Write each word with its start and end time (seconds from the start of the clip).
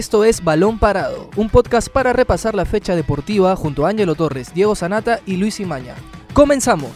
Esto 0.00 0.24
es 0.24 0.42
Balón 0.42 0.78
Parado, 0.78 1.28
un 1.36 1.50
podcast 1.50 1.90
para 1.90 2.14
repasar 2.14 2.54
la 2.54 2.64
fecha 2.64 2.96
deportiva 2.96 3.54
junto 3.54 3.84
a 3.84 3.90
Ángelo 3.90 4.14
Torres, 4.14 4.54
Diego 4.54 4.74
Sanata 4.74 5.20
y 5.26 5.36
Luis 5.36 5.60
Imaña. 5.60 5.94
¡Comenzamos! 6.32 6.92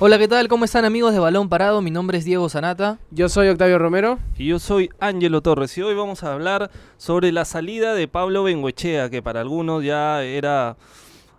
Hola, 0.00 0.18
¿qué 0.18 0.26
tal? 0.26 0.48
¿Cómo 0.48 0.64
están 0.64 0.86
amigos 0.86 1.12
de 1.12 1.18
Balón 1.18 1.50
Parado? 1.50 1.82
Mi 1.82 1.90
nombre 1.90 2.16
es 2.16 2.24
Diego 2.24 2.48
Sanata. 2.48 2.98
Yo 3.10 3.28
soy 3.28 3.48
Octavio 3.48 3.78
Romero. 3.78 4.18
Y 4.38 4.46
yo 4.46 4.58
soy 4.58 4.88
Ángelo 5.00 5.42
Torres 5.42 5.76
y 5.76 5.82
hoy 5.82 5.94
vamos 5.94 6.24
a 6.24 6.32
hablar 6.32 6.70
sobre 6.96 7.30
la 7.30 7.44
salida 7.44 7.92
de 7.92 8.08
Pablo 8.08 8.42
Bengoechea, 8.44 9.10
que 9.10 9.20
para 9.20 9.42
algunos 9.42 9.84
ya 9.84 10.22
era 10.22 10.78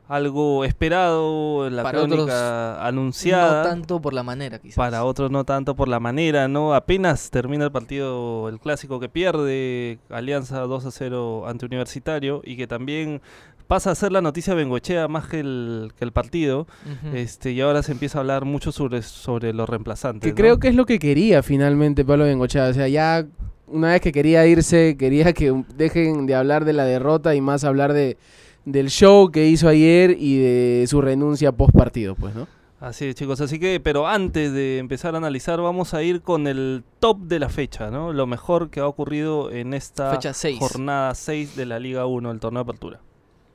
algo 0.07 0.63
esperado, 0.65 1.69
la 1.69 1.83
Para 1.83 1.99
crónica 1.99 2.23
otros, 2.23 2.87
anunciada. 2.87 3.63
No 3.63 3.69
tanto 3.69 4.01
por 4.01 4.13
la 4.13 4.23
manera, 4.23 4.59
quizás. 4.59 4.75
Para 4.75 5.03
otros 5.03 5.31
no 5.31 5.43
tanto 5.43 5.75
por 5.75 5.87
la 5.87 5.99
manera, 5.99 6.47
¿no? 6.47 6.75
Apenas 6.75 7.29
termina 7.31 7.65
el 7.65 7.71
partido, 7.71 8.49
el 8.49 8.59
clásico 8.59 8.99
que 8.99 9.09
pierde 9.09 9.99
Alianza 10.09 10.59
2 10.61 10.85
a 10.85 10.91
0 10.91 11.47
ante 11.47 11.65
Universitario 11.65 12.41
y 12.43 12.55
que 12.57 12.67
también 12.67 13.21
pasa 13.67 13.91
a 13.91 13.95
ser 13.95 14.11
la 14.11 14.21
noticia 14.21 14.53
Bengoechea 14.53 15.07
más 15.07 15.27
que 15.27 15.39
el, 15.39 15.93
que 15.97 16.05
el 16.05 16.11
partido. 16.11 16.67
Este 17.13 17.51
Y 17.51 17.61
ahora 17.61 17.81
se 17.83 17.91
empieza 17.91 18.19
a 18.19 18.21
hablar 18.21 18.45
mucho 18.45 18.71
sobre, 18.71 19.01
sobre 19.01 19.53
los 19.53 19.67
reemplazantes. 19.67 20.21
Que 20.21 20.31
¿no? 20.31 20.35
creo 20.35 20.59
que 20.59 20.67
es 20.67 20.75
lo 20.75 20.85
que 20.85 20.99
quería 20.99 21.41
finalmente 21.41 22.05
Pablo 22.05 22.25
Bengochea. 22.25 22.69
O 22.69 22.73
sea, 22.73 22.87
ya 22.87 23.25
una 23.67 23.89
vez 23.89 24.01
que 24.01 24.11
quería 24.11 24.45
irse, 24.45 24.95
quería 24.97 25.33
que 25.33 25.63
dejen 25.75 26.27
de 26.27 26.35
hablar 26.35 26.65
de 26.65 26.73
la 26.73 26.85
derrota 26.85 27.33
y 27.35 27.41
más 27.41 27.63
hablar 27.63 27.93
de 27.93 28.17
del 28.65 28.89
show 28.89 29.31
que 29.31 29.47
hizo 29.47 29.67
ayer 29.67 30.15
y 30.19 30.39
de 30.39 30.85
su 30.87 31.01
renuncia 31.01 31.51
post 31.51 31.75
partido, 31.75 32.15
pues, 32.15 32.35
¿no? 32.35 32.47
Así 32.79 33.05
es, 33.05 33.15
chicos. 33.15 33.39
Así 33.41 33.57
que, 33.57 33.79
pero 33.79 34.07
antes 34.07 34.51
de 34.51 34.79
empezar 34.79 35.15
a 35.15 35.17
analizar, 35.17 35.61
vamos 35.61 35.93
a 35.93 36.03
ir 36.03 36.21
con 36.21 36.45
el 36.45 36.83
top 36.99 37.19
de 37.19 37.39
la 37.39 37.49
fecha, 37.49 37.89
¿no? 37.89 38.11
Lo 38.11 38.27
mejor 38.27 38.69
que 38.69 38.79
ha 38.79 38.87
ocurrido 38.87 39.49
en 39.49 39.73
esta 39.73 40.11
Fecha 40.11 40.33
seis. 40.33 40.59
jornada 40.59 41.15
6 41.15 41.55
de 41.55 41.65
la 41.65 41.79
Liga 41.79 42.05
1, 42.05 42.31
el 42.31 42.39
torneo 42.39 42.63
de 42.63 42.69
apertura. 42.69 42.99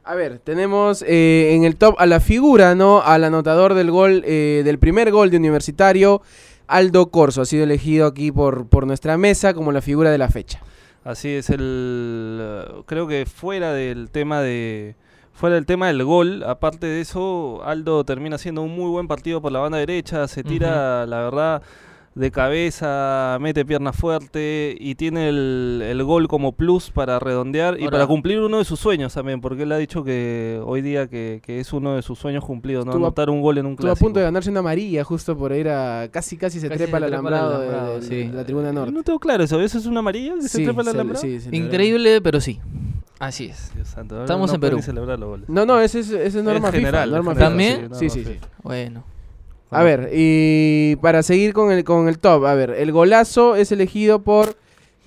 A 0.02 0.14
ver, 0.14 0.38
tenemos 0.38 1.04
eh, 1.06 1.54
en 1.54 1.64
el 1.64 1.76
top 1.76 1.94
a 1.98 2.06
la 2.06 2.18
figura, 2.18 2.74
¿no? 2.74 3.02
Al 3.02 3.22
anotador 3.22 3.74
del 3.74 3.90
gol, 3.90 4.22
eh, 4.24 4.62
del 4.64 4.78
primer 4.78 5.12
gol 5.12 5.30
de 5.30 5.36
Universitario, 5.36 6.22
Aldo 6.66 7.10
Corso. 7.10 7.42
Ha 7.42 7.46
sido 7.46 7.64
elegido 7.64 8.06
aquí 8.06 8.32
por, 8.32 8.66
por 8.66 8.86
nuestra 8.86 9.18
mesa 9.18 9.52
como 9.54 9.70
la 9.70 9.82
figura 9.82 10.10
de 10.10 10.18
la 10.18 10.28
fecha. 10.28 10.60
Así 11.02 11.30
es, 11.30 11.48
el 11.48 12.66
creo 12.86 13.06
que 13.06 13.24
fuera 13.24 13.72
del 13.72 14.10
tema 14.10 14.40
de 14.42 14.96
fuera 15.32 15.54
del 15.54 15.64
tema 15.64 15.86
del 15.86 16.04
gol, 16.04 16.42
aparte 16.42 16.86
de 16.86 17.00
eso, 17.00 17.62
Aldo 17.64 18.04
termina 18.04 18.36
haciendo 18.36 18.60
un 18.60 18.74
muy 18.76 18.90
buen 18.90 19.08
partido 19.08 19.40
por 19.40 19.50
la 19.52 19.60
banda 19.60 19.78
derecha, 19.78 20.28
se 20.28 20.44
tira, 20.44 21.06
la 21.06 21.20
verdad, 21.20 21.62
de 22.20 22.30
cabeza, 22.30 23.38
mete 23.40 23.64
pierna 23.64 23.92
fuerte 23.92 24.76
y 24.78 24.94
tiene 24.94 25.28
el, 25.28 25.82
el 25.84 26.04
gol 26.04 26.28
como 26.28 26.52
plus 26.52 26.90
para 26.90 27.18
redondear 27.18 27.78
y 27.78 27.84
Ahora- 27.84 27.90
para 27.92 28.06
cumplir 28.06 28.38
uno 28.40 28.58
de 28.58 28.64
sus 28.64 28.78
sueños 28.78 29.14
también, 29.14 29.40
porque 29.40 29.62
él 29.64 29.72
ha 29.72 29.78
dicho 29.78 30.04
que 30.04 30.60
hoy 30.64 30.82
día 30.82 31.08
que, 31.08 31.40
que 31.42 31.58
es 31.60 31.72
uno 31.72 31.96
de 31.96 32.02
sus 32.02 32.18
sueños 32.18 32.44
cumplidos, 32.44 32.86
¿no? 32.86 32.92
Anotar 32.92 33.30
un 33.30 33.40
gol 33.40 33.58
en 33.58 33.66
un 33.66 33.72
Estuvo 33.72 33.88
a 33.88 33.90
clásico. 33.92 34.06
punto 34.06 34.18
de 34.20 34.24
ganarse 34.26 34.50
una 34.50 34.60
amarilla 34.60 35.02
justo 35.02 35.36
por 35.36 35.52
ir 35.52 35.68
a... 35.68 36.08
Casi, 36.12 36.36
casi 36.36 36.60
se 36.60 36.68
Casi 36.68 36.78
trepa 36.84 36.98
se 36.98 37.04
al 37.04 37.10
trepa 37.10 37.26
al 37.28 37.34
alambrado, 37.34 37.60
de- 37.60 37.68
alambrado, 37.68 37.94
de, 38.00 38.02
sí. 38.06 38.14
de 38.28 38.32
la 38.32 38.44
tribuna 38.44 38.72
norte. 38.72 38.92
No 38.92 39.02
tengo 39.02 39.18
claro 39.18 39.42
eso, 39.42 39.60
¿eso 39.60 39.78
es 39.78 39.86
una 39.86 40.00
amarilla 40.00 40.34
que 40.34 40.42
se 40.42 40.48
Sí, 40.48 40.64
trepa 40.64 40.82
el 40.82 40.86
se- 40.86 40.90
alambrado? 40.92 41.20
sí, 41.22 41.40
se 41.40 41.50
le- 41.50 41.56
Increíble, 41.56 42.20
pero 42.20 42.40
sí. 42.40 42.60
Así 43.18 43.46
es. 43.46 43.72
Dios 43.74 43.88
santo, 43.88 44.20
Estamos 44.22 44.48
no 44.50 44.54
en 44.54 44.60
Perú. 44.60 44.76
ni 44.76 44.82
celebrar 44.82 45.18
los 45.18 45.28
goles. 45.28 45.48
No, 45.48 45.66
no, 45.66 45.80
ese 45.80 46.00
es, 46.00 46.10
ese 46.10 46.38
es 46.38 46.44
norma 46.44 46.68
En 46.68 46.74
general, 46.74 47.04
FIFA. 47.08 47.16
norma 47.16 47.30
en 47.32 47.36
FIFA. 47.36 47.48
¿También? 47.48 47.74
general, 47.76 47.98
Sí, 47.98 48.10
sí, 48.10 48.24
sí. 48.24 48.36
Bueno. 48.62 49.04
A 49.70 49.82
ver, 49.84 50.10
y 50.12 50.96
para 50.96 51.22
seguir 51.22 51.52
con 51.52 51.70
el, 51.70 51.84
con 51.84 52.08
el 52.08 52.18
top, 52.18 52.44
a 52.46 52.54
ver, 52.54 52.70
el 52.70 52.90
golazo 52.90 53.54
es 53.54 53.70
elegido 53.70 54.22
por 54.22 54.56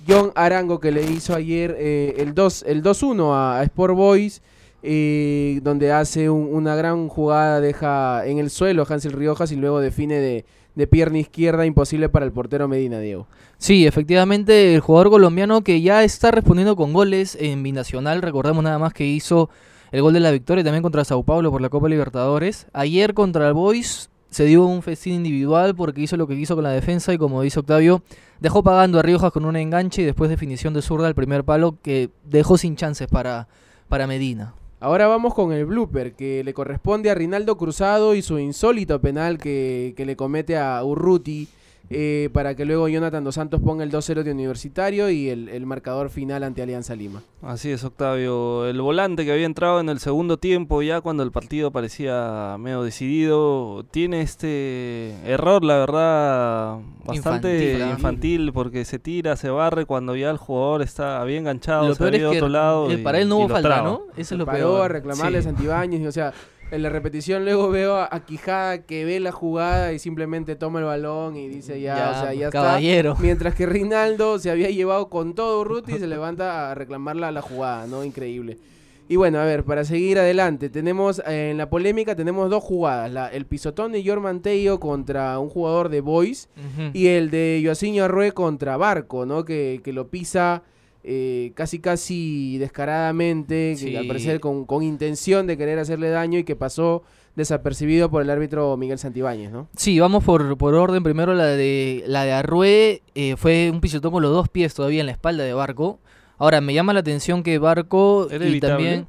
John 0.08 0.32
Arango 0.34 0.80
que 0.80 0.90
le 0.90 1.02
hizo 1.10 1.34
ayer 1.34 1.76
eh, 1.78 2.14
el 2.18 2.34
2 2.34 2.64
el 2.66 2.82
2-1 2.82 3.32
a, 3.34 3.60
a 3.60 3.62
Sport 3.64 3.94
Boys, 3.94 4.42
eh, 4.82 5.60
donde 5.62 5.92
hace 5.92 6.30
un- 6.30 6.48
una 6.52 6.76
gran 6.76 7.08
jugada, 7.08 7.60
deja 7.60 8.26
en 8.26 8.38
el 8.38 8.50
suelo 8.50 8.82
a 8.82 8.86
Hansel 8.92 9.12
Riojas 9.12 9.52
y 9.52 9.56
luego 9.56 9.80
define 9.80 10.16
de, 10.16 10.44
de 10.74 10.86
pierna 10.86 11.18
izquierda 11.18 11.64
imposible 11.66 12.08
para 12.08 12.24
el 12.26 12.32
portero 12.32 12.66
Medina, 12.68 12.98
Diego. 13.00 13.26
Sí, 13.58 13.86
efectivamente, 13.86 14.74
el 14.74 14.80
jugador 14.80 15.10
colombiano 15.10 15.62
que 15.62 15.80
ya 15.82 16.04
está 16.04 16.30
respondiendo 16.30 16.74
con 16.76 16.92
goles 16.92 17.36
en 17.40 17.62
binacional, 17.62 18.22
recordemos 18.22 18.64
nada 18.64 18.78
más 18.78 18.92
que 18.94 19.06
hizo 19.06 19.48
el 19.92 20.02
gol 20.02 20.12
de 20.14 20.20
la 20.20 20.30
victoria 20.32 20.64
también 20.64 20.82
contra 20.82 21.04
Sao 21.04 21.22
Paulo 21.22 21.50
por 21.50 21.60
la 21.60 21.68
Copa 21.68 21.88
Libertadores. 21.88 22.66
Ayer 22.72 23.14
contra 23.14 23.46
el 23.48 23.54
Boys 23.54 24.10
se 24.34 24.46
dio 24.46 24.66
un 24.66 24.82
festín 24.82 25.14
individual 25.14 25.76
porque 25.76 26.00
hizo 26.00 26.16
lo 26.16 26.26
que 26.26 26.34
quiso 26.34 26.56
con 26.56 26.64
la 26.64 26.70
defensa 26.70 27.14
y 27.14 27.18
como 27.18 27.40
dice 27.40 27.60
Octavio, 27.60 28.02
dejó 28.40 28.64
pagando 28.64 28.98
a 28.98 29.02
Riojas 29.02 29.30
con 29.30 29.44
un 29.44 29.54
enganche 29.54 30.02
y 30.02 30.04
después 30.04 30.28
definición 30.28 30.74
de 30.74 30.82
zurda 30.82 31.06
al 31.06 31.14
primer 31.14 31.44
palo 31.44 31.76
que 31.80 32.10
dejó 32.24 32.58
sin 32.58 32.74
chances 32.74 33.06
para, 33.06 33.46
para 33.88 34.08
Medina. 34.08 34.54
Ahora 34.80 35.06
vamos 35.06 35.34
con 35.34 35.52
el 35.52 35.66
blooper 35.66 36.14
que 36.14 36.42
le 36.42 36.52
corresponde 36.52 37.12
a 37.12 37.14
Rinaldo 37.14 37.56
Cruzado 37.56 38.16
y 38.16 38.22
su 38.22 38.40
insólito 38.40 39.00
penal 39.00 39.38
que, 39.38 39.94
que 39.96 40.04
le 40.04 40.16
comete 40.16 40.58
a 40.58 40.82
Urruti 40.82 41.46
eh, 41.90 42.30
para 42.32 42.54
que 42.54 42.64
luego 42.64 42.88
Jonathan 42.88 43.22
Dos 43.24 43.34
Santos 43.34 43.60
ponga 43.60 43.84
el 43.84 43.90
2-0 43.92 44.22
de 44.22 44.32
Universitario 44.32 45.10
y 45.10 45.28
el, 45.28 45.48
el 45.48 45.66
marcador 45.66 46.08
final 46.10 46.42
ante 46.42 46.62
Alianza 46.62 46.94
Lima. 46.96 47.22
Así 47.42 47.70
es, 47.70 47.84
Octavio. 47.84 48.66
El 48.66 48.80
volante 48.80 49.24
que 49.24 49.32
había 49.32 49.44
entrado 49.46 49.80
en 49.80 49.88
el 49.90 49.98
segundo 49.98 50.38
tiempo, 50.38 50.80
ya 50.82 51.00
cuando 51.02 51.22
el 51.22 51.30
partido 51.30 51.70
parecía 51.70 52.56
medio 52.58 52.82
decidido, 52.82 53.84
tiene 53.90 54.22
este 54.22 55.14
error, 55.26 55.62
la 55.64 55.76
verdad, 55.78 56.78
bastante 57.04 57.72
Infantil, 57.74 57.90
infantil, 57.90 58.52
porque 58.52 58.84
se 58.84 58.98
tira, 58.98 59.36
se 59.36 59.50
barre 59.50 59.84
cuando 59.86 60.16
ya 60.16 60.30
el 60.30 60.38
jugador 60.38 60.82
está 60.82 61.22
bien 61.24 61.40
enganchado, 61.40 61.88
lo 61.88 61.94
se 61.94 61.98
peor 61.98 62.14
es 62.14 62.20
que 62.20 62.26
otro 62.26 62.48
lado. 62.48 62.90
eh, 62.90 62.94
y- 62.94 62.96
para 63.04 63.20
él 63.20 63.28
no 63.28 63.36
hubo 63.38 63.48
falta, 63.50 63.68
traba. 63.68 63.88
¿no? 63.88 64.00
Eso 64.16 64.34
es 64.34 64.38
lo 64.38 64.46
paró 64.46 64.58
peor. 64.58 64.84
a 64.84 64.88
reclamarle 64.88 65.42
Sí. 65.42 65.48
a 65.48 65.52
Santibáñez, 65.52 66.00
y, 66.00 66.06
o 66.06 66.12
sea, 66.12 66.32
en 66.70 66.82
la 66.82 66.88
repetición 66.88 67.44
luego 67.44 67.70
veo 67.70 67.96
a, 67.96 68.08
a 68.10 68.24
Quijada 68.24 68.82
que 68.82 69.04
ve 69.04 69.20
la 69.20 69.32
jugada 69.32 69.92
y 69.92 69.98
simplemente 69.98 70.56
toma 70.56 70.80
el 70.80 70.86
balón 70.86 71.36
y 71.36 71.48
dice 71.48 71.80
ya, 71.80 71.96
Ya, 71.96 72.10
o 72.10 72.14
sea, 72.22 72.34
ya 72.34 72.46
está. 72.46 72.62
caballero. 72.62 73.16
Mientras 73.20 73.54
que 73.54 73.66
Rinaldo 73.66 74.38
se 74.38 74.50
había 74.50 74.70
llevado 74.70 75.08
con 75.08 75.34
todo 75.34 75.60
Urruti 75.60 75.92
y 75.94 75.98
se 75.98 76.06
levanta 76.06 76.70
a 76.70 76.74
reclamarla 76.74 77.30
la 77.30 77.42
jugada, 77.42 77.86
¿no? 77.86 78.04
Increíble. 78.04 78.58
Y 79.06 79.16
bueno, 79.16 79.38
a 79.38 79.44
ver, 79.44 79.64
para 79.64 79.84
seguir 79.84 80.18
adelante, 80.18 80.70
tenemos 80.70 81.20
eh, 81.26 81.50
en 81.50 81.58
la 81.58 81.68
polémica 81.68 82.16
tenemos 82.16 82.48
dos 82.48 82.64
jugadas, 82.64 83.12
la, 83.12 83.28
el 83.28 83.44
pisotón 83.44 83.92
de 83.92 84.02
Jorman 84.02 84.40
Teio 84.40 84.80
contra 84.80 85.38
un 85.38 85.50
jugador 85.50 85.90
de 85.90 86.00
Boys 86.00 86.48
y 86.94 87.08
el 87.08 87.30
de 87.30 87.60
Joaquín 87.62 88.00
Arrué 88.00 88.32
contra 88.32 88.78
Barco, 88.78 89.26
¿no? 89.26 89.44
Que, 89.44 89.82
que 89.84 89.92
lo 89.92 90.08
pisa 90.08 90.62
eh, 91.04 91.52
casi 91.54 91.78
casi 91.80 92.56
descaradamente, 92.58 93.76
que 93.78 93.98
al 93.98 94.06
parecer 94.06 94.40
con, 94.40 94.64
con 94.64 94.82
intención 94.82 95.46
de 95.46 95.56
querer 95.56 95.78
hacerle 95.78 96.08
daño 96.10 96.38
y 96.38 96.44
que 96.44 96.56
pasó 96.56 97.02
desapercibido 97.36 98.10
por 98.10 98.22
el 98.22 98.30
árbitro 98.30 98.76
Miguel 98.76 98.98
Santibáñez, 98.98 99.50
¿no? 99.50 99.68
Sí, 99.76 99.98
vamos 99.98 100.22
por, 100.24 100.56
por 100.56 100.74
orden. 100.74 101.02
Primero 101.02 101.34
la 101.34 101.46
de 101.46 102.04
la 102.06 102.24
de 102.24 102.32
Arrué 102.32 103.02
eh, 103.14 103.34
fue 103.36 103.70
un 103.72 103.80
pisotón 103.80 104.12
con 104.12 104.22
los 104.22 104.32
dos 104.32 104.48
pies 104.48 104.72
todavía 104.74 105.00
en 105.00 105.06
la 105.06 105.12
espalda 105.12 105.42
de 105.44 105.52
Barco. 105.52 105.98
Ahora, 106.38 106.60
me 106.60 106.72
llama 106.74 106.92
la 106.92 107.00
atención 107.00 107.42
que 107.42 107.58
Barco 107.58 108.28
¿Era 108.30 108.44
y 108.44 108.48
evitable? 108.50 108.74
también... 108.74 109.06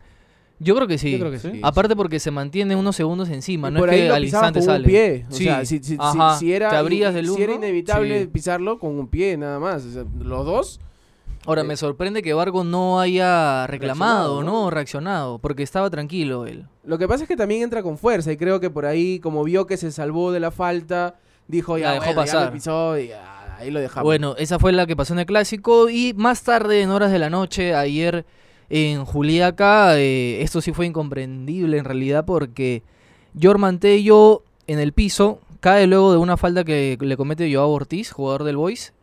Yo 0.57 0.73
creo 0.73 0.87
que 0.87 0.97
sí. 0.97 1.11
Yo 1.11 1.19
creo 1.19 1.31
que 1.31 1.39
¿Sí? 1.39 1.49
sí. 1.51 1.59
Aparte 1.63 1.97
porque 1.97 2.17
se 2.19 2.31
mantiene 2.31 2.77
unos 2.77 2.95
segundos 2.95 3.27
encima, 3.29 3.67
Y 3.67 3.71
no 3.73 3.79
por 3.81 3.89
es 3.89 3.95
ahí 3.95 4.01
que 4.03 4.07
lo 4.07 4.13
al 4.15 4.23
instante 4.23 4.59
con 4.59 4.65
sale. 4.65 4.85
un 4.85 4.89
pie. 4.89 5.25
O 5.29 5.33
Sí. 5.33 5.43
sea, 5.43 5.65
si, 5.65 5.79
si- 5.79 5.97
si- 5.97 5.97
si 6.39 6.53
era, 6.53 6.69
Te 6.69 6.75
abrías 6.77 7.13
del 7.13 7.27
si 7.27 7.43
era 7.43 7.53
inevitable 7.55 8.21
sí. 8.21 8.27
pisarlo 8.27 8.79
con 8.79 8.97
un 8.97 9.07
pie 9.07 9.35
nada 9.37 9.59
más. 9.59 9.83
O 9.85 9.91
sea, 9.91 10.05
los 10.19 10.45
dos. 10.45 10.79
Ahora, 11.45 11.61
Eh, 11.61 11.65
me 11.65 11.77
sorprende 11.77 12.21
que 12.23 12.33
Barco 12.33 12.63
no 12.63 12.99
haya 12.99 13.67
reclamado, 13.67 14.41
reaccionado, 14.41 14.43
¿no? 14.43 14.63
¿no? 14.65 14.69
Reaccionado, 14.71 15.39
porque 15.39 15.63
estaba 15.63 15.89
tranquilo 15.89 16.45
él. 16.45 16.65
Lo 16.83 16.97
que 16.97 17.07
pasa 17.07 17.23
es 17.23 17.27
que 17.27 17.35
también 17.37 17.61
entra 17.61 17.83
con 17.83 17.97
fuerza 17.97 18.31
y 18.31 18.37
creo 18.37 18.59
que 18.59 18.69
por 18.69 18.85
ahí, 18.85 19.19
como 19.19 19.43
vio 19.43 19.65
que 19.67 19.77
se 19.77 19.91
salvó 19.91 20.31
de 20.31 20.39
la 20.39 20.51
falta, 20.51 21.15
dijo 21.47 21.77
ya, 21.77 21.87
La 21.87 21.93
dejó 21.93 22.05
bueno, 22.05 22.25
ya 22.25 22.31
pasar. 22.33 22.45
me 22.47 22.51
pisó 22.57 22.97
y 22.97 23.11
ah, 23.11 23.57
ahí 23.59 23.69
lo 23.71 23.79
dejamos. 23.79 24.03
Bueno, 24.05 24.35
esa 24.37 24.57
fue 24.59 24.71
la 24.71 24.85
que 24.87 24.95
pasó 24.95 25.13
en 25.13 25.19
el 25.19 25.25
clásico 25.25 25.89
y 25.89 26.13
más 26.15 26.43
tarde, 26.43 26.81
en 26.81 26.89
horas 26.89 27.11
de 27.11 27.19
la 27.19 27.29
noche, 27.29 27.75
ayer 27.75 28.25
en 28.69 29.05
Juliaca, 29.05 29.99
eh, 29.99 30.41
esto 30.41 30.59
sí 30.61 30.73
fue 30.73 30.87
incomprendible 30.87 31.77
en 31.77 31.85
realidad 31.85 32.25
porque 32.25 32.81
Jorman 33.39 33.79
Tello 33.79 34.41
en 34.65 34.79
el 34.79 34.91
piso 34.93 35.39
cae 35.59 35.85
luego 35.85 36.11
de 36.11 36.17
una 36.17 36.37
falta 36.37 36.63
que 36.63 36.97
le 36.99 37.17
comete 37.17 37.53
Joao 37.53 37.69
Ortiz, 37.69 38.11
jugador 38.11 38.43
del 38.43 38.57
Boys, 38.57 38.93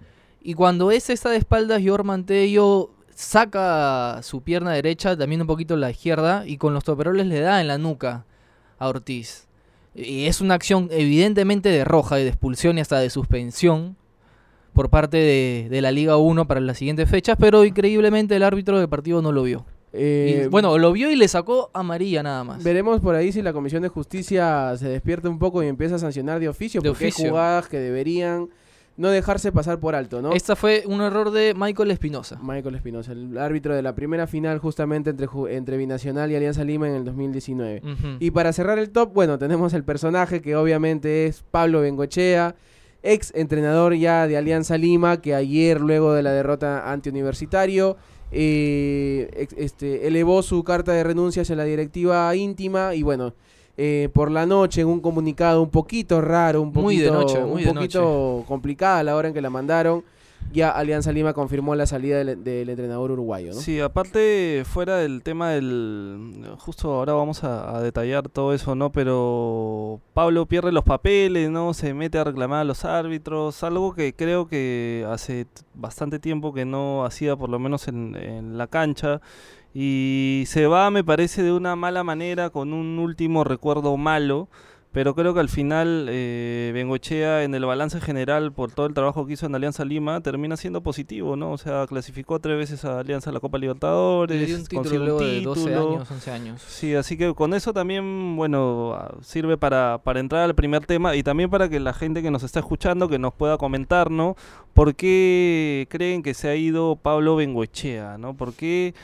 y 0.44 0.54
cuando 0.54 0.90
este 0.90 1.12
está 1.12 1.30
de 1.30 1.36
espaldas, 1.36 1.82
Jorman 1.84 2.24
Tello 2.24 2.90
saca 3.14 4.20
su 4.22 4.42
pierna 4.42 4.72
derecha, 4.72 5.16
también 5.16 5.40
un 5.40 5.46
poquito 5.46 5.76
la 5.76 5.90
izquierda, 5.90 6.44
y 6.46 6.56
con 6.56 6.74
los 6.74 6.84
toperoles 6.84 7.26
le 7.26 7.40
da 7.40 7.60
en 7.60 7.68
la 7.68 7.78
nuca 7.78 8.24
a 8.78 8.88
Ortiz. 8.88 9.46
Y 9.94 10.26
es 10.26 10.40
una 10.40 10.54
acción 10.54 10.88
evidentemente 10.90 11.68
de 11.68 11.84
roja 11.84 12.18
y 12.18 12.22
de 12.24 12.30
expulsión 12.30 12.78
y 12.78 12.80
hasta 12.80 12.98
de 12.98 13.10
suspensión 13.10 13.96
por 14.72 14.88
parte 14.88 15.18
de, 15.18 15.68
de 15.70 15.82
la 15.82 15.90
Liga 15.92 16.16
1 16.16 16.46
para 16.46 16.60
las 16.60 16.78
siguientes 16.78 17.08
fechas, 17.08 17.36
pero 17.38 17.64
increíblemente 17.64 18.34
el 18.34 18.42
árbitro 18.42 18.78
del 18.78 18.88
partido 18.88 19.20
no 19.20 19.30
lo 19.30 19.42
vio. 19.42 19.66
Eh, 19.92 20.44
Y, 20.44 20.48
bueno, 20.48 20.78
lo 20.78 20.92
vio 20.92 21.10
y 21.10 21.16
le 21.16 21.28
sacó 21.28 21.70
amarilla 21.74 22.22
nada 22.22 22.42
más. 22.44 22.64
Veremos 22.64 23.00
por 23.00 23.14
ahí 23.14 23.32
si 23.32 23.42
la 23.42 23.52
Comisión 23.52 23.82
de 23.82 23.88
Justicia 23.88 24.74
se 24.78 24.88
despierta 24.88 25.28
un 25.28 25.38
poco 25.38 25.62
y 25.62 25.66
empieza 25.66 25.96
a 25.96 25.98
sancionar 25.98 26.40
de 26.40 26.48
oficio, 26.48 26.80
De 26.80 26.88
porque 26.88 27.06
hay 27.06 27.10
jugadas 27.10 27.68
que 27.68 27.78
deberían 27.78 28.48
no 28.96 29.08
dejarse 29.10 29.52
pasar 29.52 29.80
por 29.80 29.94
alto, 29.94 30.20
¿no? 30.20 30.32
Esta 30.32 30.56
fue 30.56 30.84
un 30.86 31.00
error 31.00 31.30
de 31.30 31.54
Michael 31.54 31.90
Espinosa. 31.90 32.38
Michael 32.42 32.74
Espinosa, 32.74 33.12
el 33.12 33.36
árbitro 33.38 33.74
de 33.74 33.82
la 33.82 33.94
primera 33.94 34.26
final 34.26 34.58
justamente 34.58 35.10
entre, 35.10 35.28
entre 35.50 35.76
Binacional 35.76 36.30
y 36.30 36.36
Alianza 36.36 36.64
Lima 36.64 36.88
en 36.88 36.94
el 36.94 37.04
2019. 37.04 37.82
Ujú. 37.84 38.08
Y 38.20 38.30
para 38.30 38.52
cerrar 38.52 38.78
el 38.78 38.90
top, 38.90 39.12
bueno, 39.12 39.38
tenemos 39.38 39.72
el 39.72 39.84
personaje 39.84 40.42
que 40.42 40.56
obviamente 40.56 41.26
es 41.26 41.42
Pablo 41.50 41.80
Bengochea, 41.80 42.54
ex 43.02 43.32
entrenador 43.34 43.94
ya 43.94 44.26
de 44.26 44.36
Alianza 44.36 44.76
Lima, 44.76 45.20
que 45.20 45.34
ayer, 45.34 45.80
luego 45.80 46.12
de 46.12 46.22
la 46.22 46.32
derrota 46.32 46.92
ante 46.92 47.10
Universitario, 47.10 47.96
eh, 48.30 49.46
este, 49.56 50.06
elevó 50.06 50.42
su 50.42 50.64
carta 50.64 50.92
de 50.92 51.04
renuncia 51.04 51.42
hacia 51.42 51.56
la 51.56 51.64
directiva 51.64 52.34
íntima 52.34 52.94
y 52.94 53.02
bueno, 53.02 53.34
eh, 53.76 54.08
por 54.12 54.30
la 54.30 54.44
noche 54.46 54.82
en 54.82 54.88
un 54.88 55.00
comunicado 55.00 55.62
un 55.62 55.70
poquito 55.70 56.20
raro, 56.20 56.60
un 56.60 56.72
poquito, 56.72 56.84
Muy 56.84 56.96
de 56.98 57.10
noche, 57.10 57.40
muy 57.40 57.62
un 57.62 57.68
de 57.68 57.74
poquito 57.74 58.44
complicada 58.46 58.98
a 58.98 59.02
la 59.02 59.16
hora 59.16 59.28
en 59.28 59.34
que 59.34 59.40
la 59.40 59.50
mandaron, 59.50 60.04
ya 60.52 60.70
Alianza 60.70 61.12
Lima 61.12 61.32
confirmó 61.32 61.74
la 61.74 61.86
salida 61.86 62.24
del, 62.24 62.68
entrenador 62.68 63.10
uruguayo, 63.10 63.52
¿no? 63.52 63.60
Sí, 63.60 63.80
aparte, 63.80 64.64
fuera 64.66 64.96
del 64.96 65.22
tema 65.22 65.50
del... 65.50 66.46
Justo 66.58 66.92
ahora 66.92 67.14
vamos 67.14 67.42
a, 67.44 67.80
detallar 67.80 68.28
todo 68.28 68.52
eso, 68.52 68.74
¿no? 68.74 68.92
Pero 68.92 70.00
Pablo 70.14 70.46
pierde 70.46 70.72
los 70.72 70.84
papeles, 70.84 71.50
¿no? 71.50 71.74
Se 71.74 71.94
mete 71.94 72.18
a 72.18 72.24
reclamar 72.24 72.60
a 72.60 72.64
los 72.64 72.84
árbitros, 72.84 73.62
algo 73.62 73.94
que 73.94 74.14
creo 74.14 74.46
que 74.46 75.06
hace 75.08 75.46
bastante 75.74 76.18
tiempo 76.18 76.52
que 76.52 76.64
no 76.64 77.04
hacía, 77.04 77.36
por 77.36 77.50
lo 77.50 77.58
menos 77.58 77.88
en, 77.88 78.14
en 78.16 78.58
la 78.58 78.66
cancha. 78.66 79.20
Y 79.74 80.44
se 80.46 80.66
va, 80.66 80.90
me 80.90 81.02
parece, 81.02 81.42
de 81.42 81.52
una 81.52 81.76
mala 81.76 82.04
manera, 82.04 82.50
con 82.50 82.72
un 82.74 82.98
último 82.98 83.42
recuerdo 83.44 83.96
malo. 83.96 84.48
Pero 84.92 85.14
creo 85.14 85.32
que 85.32 85.40
al 85.40 85.48
final 85.48 86.06
eh, 86.10 86.70
Bengochea 86.74 87.44
en 87.44 87.54
el 87.54 87.64
balance 87.64 87.98
general 88.00 88.52
por 88.52 88.72
todo 88.72 88.84
el 88.84 88.92
trabajo 88.92 89.26
que 89.26 89.32
hizo 89.32 89.46
en 89.46 89.54
Alianza 89.54 89.86
Lima 89.86 90.20
termina 90.20 90.58
siendo 90.58 90.82
positivo, 90.82 91.34
¿no? 91.34 91.52
O 91.52 91.58
sea, 91.58 91.86
clasificó 91.86 92.38
tres 92.40 92.58
veces 92.58 92.84
a 92.84 92.98
Alianza 93.00 93.30
a 93.30 93.32
la 93.32 93.40
Copa 93.40 93.56
Libertadores, 93.56 94.46
dio 94.46 94.56
un 94.56 94.62
título 94.64 94.82
consiguió 94.82 95.04
luego 95.04 95.18
un 95.18 95.24
de 95.24 95.40
12 95.40 95.60
título. 95.60 95.90
años, 95.94 96.10
11 96.10 96.30
años. 96.30 96.62
Sí, 96.62 96.94
así 96.94 97.16
que 97.16 97.32
con 97.34 97.54
eso 97.54 97.72
también, 97.72 98.36
bueno, 98.36 98.98
sirve 99.22 99.56
para, 99.56 99.98
para 100.04 100.20
entrar 100.20 100.42
al 100.42 100.54
primer 100.54 100.84
tema 100.84 101.16
y 101.16 101.22
también 101.22 101.48
para 101.48 101.70
que 101.70 101.80
la 101.80 101.94
gente 101.94 102.20
que 102.22 102.30
nos 102.30 102.42
está 102.42 102.60
escuchando, 102.60 103.08
que 103.08 103.18
nos 103.18 103.32
pueda 103.32 103.56
comentar, 103.56 104.10
¿no? 104.10 104.36
¿Por 104.74 104.94
qué 104.94 105.86
creen 105.90 106.22
que 106.22 106.34
se 106.34 106.48
ha 106.48 106.54
ido 106.54 106.96
Pablo 106.96 107.36
Bengoechea, 107.36 108.18
¿no? 108.18 108.34
¿Por 108.36 108.52
qué, 108.52 108.94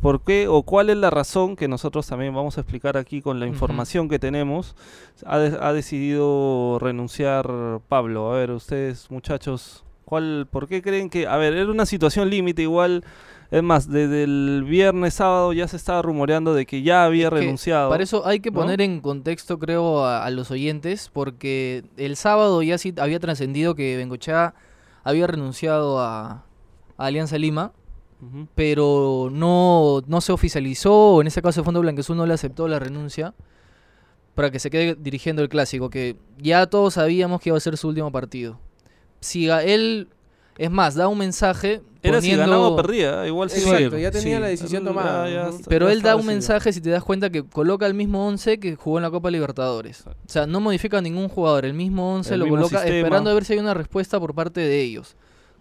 por 0.00 0.22
qué 0.22 0.46
o 0.48 0.62
cuál 0.62 0.90
es 0.90 0.96
la 0.96 1.10
razón 1.10 1.56
que 1.56 1.68
nosotros 1.68 2.06
también 2.06 2.34
vamos 2.34 2.58
a 2.58 2.60
explicar 2.60 2.96
aquí 2.96 3.22
con 3.22 3.40
la 3.40 3.46
información 3.46 4.08
que 4.08 4.18
tenemos? 4.18 4.76
Ha, 5.24 5.38
de- 5.38 5.58
ha 5.60 5.72
decidido 5.72 6.78
renunciar 6.80 7.80
Pablo. 7.88 8.32
A 8.32 8.36
ver, 8.36 8.50
ustedes, 8.50 9.10
muchachos, 9.10 9.84
¿cuál, 10.04 10.46
¿por 10.50 10.68
qué 10.68 10.82
creen 10.82 11.10
que, 11.10 11.26
a 11.26 11.36
ver, 11.36 11.54
era 11.54 11.70
una 11.70 11.86
situación 11.86 12.30
límite 12.30 12.62
igual? 12.62 13.04
Es 13.50 13.62
más, 13.62 13.88
desde 13.88 14.24
el 14.24 14.64
viernes 14.68 15.14
sábado 15.14 15.52
ya 15.52 15.68
se 15.68 15.76
estaba 15.76 16.02
rumoreando 16.02 16.52
de 16.52 16.66
que 16.66 16.82
ya 16.82 17.04
había 17.04 17.28
Es 17.28 17.32
que 17.34 17.40
renunciado. 17.40 17.88
Para 17.90 18.02
eso 18.02 18.26
hay 18.26 18.40
que 18.40 18.50
¿no? 18.50 18.58
poner 18.60 18.80
en 18.80 19.00
contexto, 19.00 19.58
creo, 19.60 20.04
a, 20.04 20.24
a 20.26 20.30
los 20.30 20.50
oyentes, 20.50 21.10
porque 21.12 21.84
el 21.96 22.16
sábado 22.16 22.60
ya 22.62 22.76
sí 22.76 22.92
había 22.98 23.20
trascendido 23.20 23.76
que 23.76 23.96
Bengochea 23.96 24.54
había 25.04 25.28
renunciado 25.28 26.00
a, 26.00 26.30
a 26.32 26.42
Alianza 26.98 27.38
Lima, 27.38 27.70
Pero 28.54 29.28
no, 29.32 30.02
no 30.06 30.20
se 30.20 30.32
oficializó, 30.32 30.92
o 31.14 31.20
en 31.20 31.26
ese 31.26 31.42
caso 31.42 31.60
el 31.60 31.64
Fondo 31.64 31.80
Blanquezul 31.80 32.16
no 32.16 32.26
le 32.26 32.34
aceptó 32.34 32.66
la 32.68 32.78
renuncia 32.78 33.34
para 34.34 34.50
que 34.50 34.58
se 34.58 34.70
quede 34.70 34.96
dirigiendo 34.98 35.42
el 35.42 35.48
clásico, 35.48 35.90
que 35.90 36.16
ya 36.38 36.66
todos 36.66 36.94
sabíamos 36.94 37.40
que 37.40 37.50
iba 37.50 37.56
a 37.56 37.60
ser 37.60 37.76
su 37.76 37.88
último 37.88 38.10
partido. 38.12 38.58
Si 39.20 39.48
a 39.50 39.62
él, 39.62 40.08
es 40.58 40.70
más, 40.70 40.94
da 40.94 41.08
un 41.08 41.18
mensaje 41.18 41.80
Era 42.02 42.20
si 42.20 42.34
ganaba 42.36 42.68
o 42.68 42.76
perdía, 42.76 43.26
igual 43.26 43.50
sí 43.50 43.60
Exacto, 43.60 43.98
ya 43.98 44.10
tenía 44.10 44.36
Sí. 44.36 44.40
la 44.42 44.46
decisión 44.48 44.84
tomada. 44.84 45.28
ya 45.28 45.48
está- 45.48 45.68
Pero 45.68 45.86
ya 45.86 45.92
él 45.92 46.02
da 46.02 46.16
un 46.16 46.26
mensaje 46.26 46.72
si 46.72 46.80
te 46.80 46.90
das 46.90 47.02
cuenta 47.02 47.30
que 47.30 47.44
coloca 47.44 47.86
el 47.86 47.94
mismo 47.94 48.26
11 48.26 48.60
que 48.60 48.76
jugó 48.76 48.98
en 48.98 49.02
la 49.02 49.10
Copa 49.10 49.30
Libertadores. 49.30 50.06
O 50.06 50.12
sea, 50.26 50.46
no 50.46 50.60
modifica 50.60 50.98
a 50.98 51.00
ningún 51.02 51.28
jugador, 51.28 51.64
el 51.64 51.74
mismo 51.74 52.14
11 52.14 52.34
El 52.34 52.40
lo 52.40 52.44
mismo 52.46 52.56
coloca 52.58 52.78
sistema. 52.78 52.96
esperando 52.98 53.30
a 53.30 53.34
ver 53.34 53.44
si 53.44 53.54
hay 53.54 53.58
una 53.58 53.74
respuesta 53.74 54.20
por 54.20 54.34
parte 54.34 54.60
de 54.60 54.82
ellos. 54.82 55.16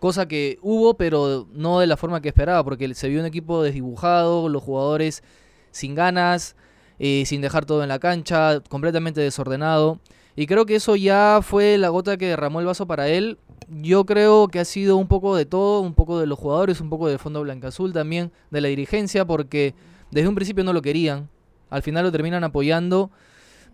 Cosa 0.05 0.27
que 0.27 0.59
hubo, 0.61 0.93
pero 0.93 1.47
no 1.51 1.79
de 1.79 1.87
la 1.87 1.97
forma 1.97 2.21
que 2.21 2.27
esperaba, 2.27 2.63
porque 2.63 2.93
se 2.93 3.09
vio 3.09 3.21
un 3.21 3.25
equipo 3.25 3.63
desdibujado, 3.63 4.49
los 4.49 4.61
jugadores 4.61 5.23
sin 5.71 5.95
ganas, 5.95 6.55
eh, 6.99 7.23
sin 7.25 7.41
dejar 7.41 7.65
todo 7.65 7.81
en 7.81 7.89
la 7.89 7.97
cancha, 7.97 8.59
completamente 8.69 9.19
desordenado. 9.19 9.99
Y 10.35 10.45
creo 10.45 10.67
que 10.67 10.75
eso 10.75 10.95
ya 10.95 11.39
fue 11.41 11.79
la 11.79 11.89
gota 11.89 12.17
que 12.17 12.27
derramó 12.27 12.59
el 12.59 12.67
vaso 12.67 12.85
para 12.85 13.07
él. 13.07 13.39
Yo 13.67 14.05
creo 14.05 14.47
que 14.47 14.59
ha 14.59 14.65
sido 14.65 14.95
un 14.97 15.07
poco 15.07 15.35
de 15.35 15.47
todo, 15.47 15.81
un 15.81 15.95
poco 15.95 16.19
de 16.19 16.27
los 16.27 16.37
jugadores, 16.37 16.81
un 16.81 16.91
poco 16.91 17.07
de 17.07 17.17
Fondo 17.17 17.41
Blanca-Azul 17.41 17.91
también, 17.91 18.31
de 18.51 18.61
la 18.61 18.67
dirigencia, 18.67 19.25
porque 19.25 19.73
desde 20.11 20.29
un 20.29 20.35
principio 20.35 20.63
no 20.63 20.71
lo 20.71 20.83
querían. 20.83 21.29
Al 21.71 21.81
final 21.81 22.05
lo 22.05 22.11
terminan 22.11 22.43
apoyando, 22.43 23.09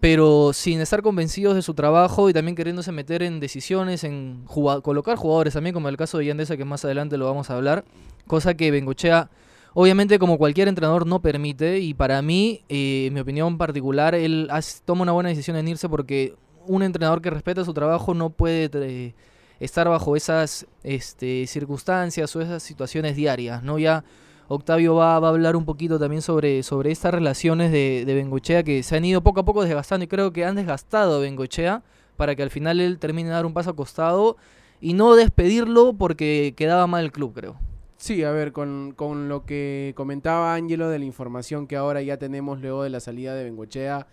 pero 0.01 0.51
sin 0.51 0.81
estar 0.81 1.01
convencidos 1.03 1.55
de 1.55 1.61
su 1.61 1.73
trabajo 1.75 2.27
y 2.29 2.33
también 2.33 2.55
queriéndose 2.55 2.91
meter 2.91 3.21
en 3.23 3.39
decisiones, 3.39 4.03
en 4.03 4.43
colocar 4.83 5.15
jugadores 5.15 5.53
también, 5.53 5.73
como 5.73 5.87
el 5.89 5.95
caso 5.95 6.17
de 6.17 6.25
Yandesa, 6.25 6.57
que 6.57 6.65
más 6.65 6.83
adelante 6.83 7.17
lo 7.17 7.25
vamos 7.27 7.49
a 7.49 7.55
hablar. 7.55 7.85
Cosa 8.27 8.55
que 8.55 8.71
Bengochea, 8.71 9.29
obviamente, 9.75 10.17
como 10.17 10.37
cualquier 10.39 10.67
entrenador, 10.67 11.05
no 11.05 11.21
permite. 11.21 11.79
Y 11.79 11.93
para 11.93 12.21
mí, 12.23 12.63
eh, 12.67 13.05
en 13.07 13.13
mi 13.13 13.19
opinión 13.19 13.57
particular, 13.59 14.15
él 14.15 14.47
has- 14.49 14.81
toma 14.85 15.03
una 15.03 15.11
buena 15.11 15.29
decisión 15.29 15.55
en 15.55 15.67
irse 15.67 15.87
porque 15.87 16.33
un 16.65 16.81
entrenador 16.83 17.21
que 17.21 17.29
respeta 17.29 17.63
su 17.63 17.73
trabajo 17.73 18.13
no 18.15 18.31
puede 18.31 18.69
eh, 18.73 19.13
estar 19.59 19.87
bajo 19.87 20.15
esas 20.15 20.65
este, 20.83 21.45
circunstancias 21.47 22.35
o 22.35 22.41
esas 22.41 22.63
situaciones 22.63 23.15
diarias, 23.15 23.61
¿no? 23.61 23.77
Ya 23.77 24.03
Octavio 24.53 24.95
va, 24.95 25.13
a 25.13 25.17
hablar 25.17 25.55
un 25.55 25.63
poquito 25.63 25.97
también 25.97 26.21
sobre, 26.21 26.61
sobre 26.63 26.91
estas 26.91 27.13
relaciones 27.13 27.71
de, 27.71 28.03
de 28.05 28.13
Bengochea 28.13 28.63
que 28.63 28.83
se 28.83 28.97
han 28.97 29.05
ido 29.05 29.21
poco 29.21 29.39
a 29.39 29.45
poco 29.45 29.63
desgastando 29.63 30.03
y 30.03 30.07
creo 30.07 30.33
que 30.33 30.43
han 30.43 30.55
desgastado 30.55 31.15
a 31.15 31.19
Bengochea 31.19 31.83
para 32.17 32.35
que 32.35 32.43
al 32.43 32.49
final 32.49 32.81
él 32.81 32.99
termine 32.99 33.29
de 33.29 33.35
dar 33.35 33.45
un 33.45 33.53
paso 33.53 33.69
a 33.69 33.75
costado 33.75 34.35
y 34.81 34.93
no 34.93 35.15
despedirlo 35.15 35.93
porque 35.93 36.53
quedaba 36.57 36.85
mal 36.85 37.05
el 37.05 37.13
club, 37.13 37.33
creo. 37.33 37.55
Sí, 37.95 38.23
a 38.23 38.31
ver, 38.31 38.51
con, 38.51 38.93
con 38.95 39.29
lo 39.29 39.45
que 39.45 39.93
comentaba 39.95 40.53
Ángelo 40.53 40.89
de 40.89 40.99
la 40.99 41.05
información 41.05 41.65
que 41.65 41.77
ahora 41.77 42.01
ya 42.01 42.17
tenemos 42.17 42.59
luego 42.59 42.83
de 42.83 42.89
la 42.89 42.99
salida 42.99 43.33
de 43.35 43.45
Bengochea, 43.45 44.07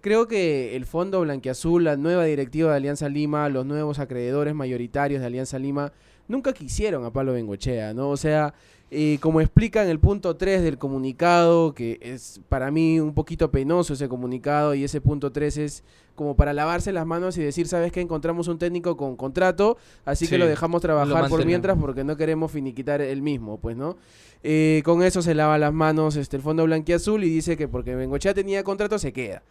creo 0.00 0.26
que 0.26 0.74
el 0.74 0.86
Fondo 0.86 1.20
Blanquiazul, 1.20 1.84
la 1.84 1.96
nueva 1.96 2.24
directiva 2.24 2.70
de 2.70 2.76
Alianza 2.76 3.08
Lima, 3.08 3.48
los 3.50 3.66
nuevos 3.66 3.98
acreedores 3.98 4.54
mayoritarios 4.54 5.20
de 5.20 5.26
Alianza 5.26 5.58
Lima, 5.58 5.92
nunca 6.28 6.52
quisieron 6.52 7.04
a 7.04 7.12
Pablo 7.12 7.32
Bengochea, 7.32 7.92
¿no? 7.92 8.10
O 8.10 8.16
sea, 8.16 8.54
eh, 8.94 9.16
como 9.20 9.40
explica 9.40 9.82
en 9.82 9.88
el 9.88 9.98
punto 9.98 10.36
3 10.36 10.60
del 10.60 10.76
comunicado, 10.76 11.72
que 11.72 11.98
es 12.02 12.42
para 12.50 12.70
mí 12.70 13.00
un 13.00 13.14
poquito 13.14 13.50
penoso 13.50 13.94
ese 13.94 14.06
comunicado, 14.06 14.74
y 14.74 14.84
ese 14.84 15.00
punto 15.00 15.32
3 15.32 15.56
es 15.56 15.82
como 16.14 16.36
para 16.36 16.52
lavarse 16.52 16.92
las 16.92 17.06
manos 17.06 17.38
y 17.38 17.42
decir, 17.42 17.66
¿sabes 17.68 17.90
qué? 17.90 18.02
Encontramos 18.02 18.48
un 18.48 18.58
técnico 18.58 18.98
con 18.98 19.16
contrato, 19.16 19.78
así 20.04 20.28
que 20.28 20.36
lo 20.36 20.46
dejamos 20.46 20.82
trabajar 20.82 21.30
por 21.30 21.46
mientras 21.46 21.78
porque 21.78 22.04
no 22.04 22.18
queremos 22.18 22.52
finiquitar 22.52 23.00
el 23.00 23.22
mismo, 23.22 23.56
pues, 23.56 23.78
¿no? 23.78 23.96
Eh, 24.42 24.82
con 24.84 25.02
eso 25.02 25.22
se 25.22 25.34
lava 25.34 25.56
las 25.56 25.72
manos 25.72 26.16
este, 26.16 26.36
el 26.36 26.42
Fondo 26.42 26.64
Blanquiazul 26.64 27.24
y 27.24 27.30
dice 27.30 27.56
que 27.56 27.68
porque 27.68 27.94
Bengochea 27.94 28.34
tenía 28.34 28.62
contrato 28.62 28.98
se 28.98 29.14
queda. 29.14 29.42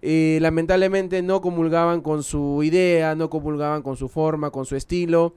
Eh, 0.00 0.38
lamentablemente 0.40 1.20
no 1.20 1.42
comulgaban 1.42 2.00
con 2.00 2.22
su 2.22 2.62
idea, 2.62 3.14
no 3.14 3.28
comulgaban 3.28 3.82
con 3.82 3.98
su 3.98 4.08
forma, 4.08 4.50
con 4.50 4.64
su 4.64 4.74
estilo. 4.74 5.34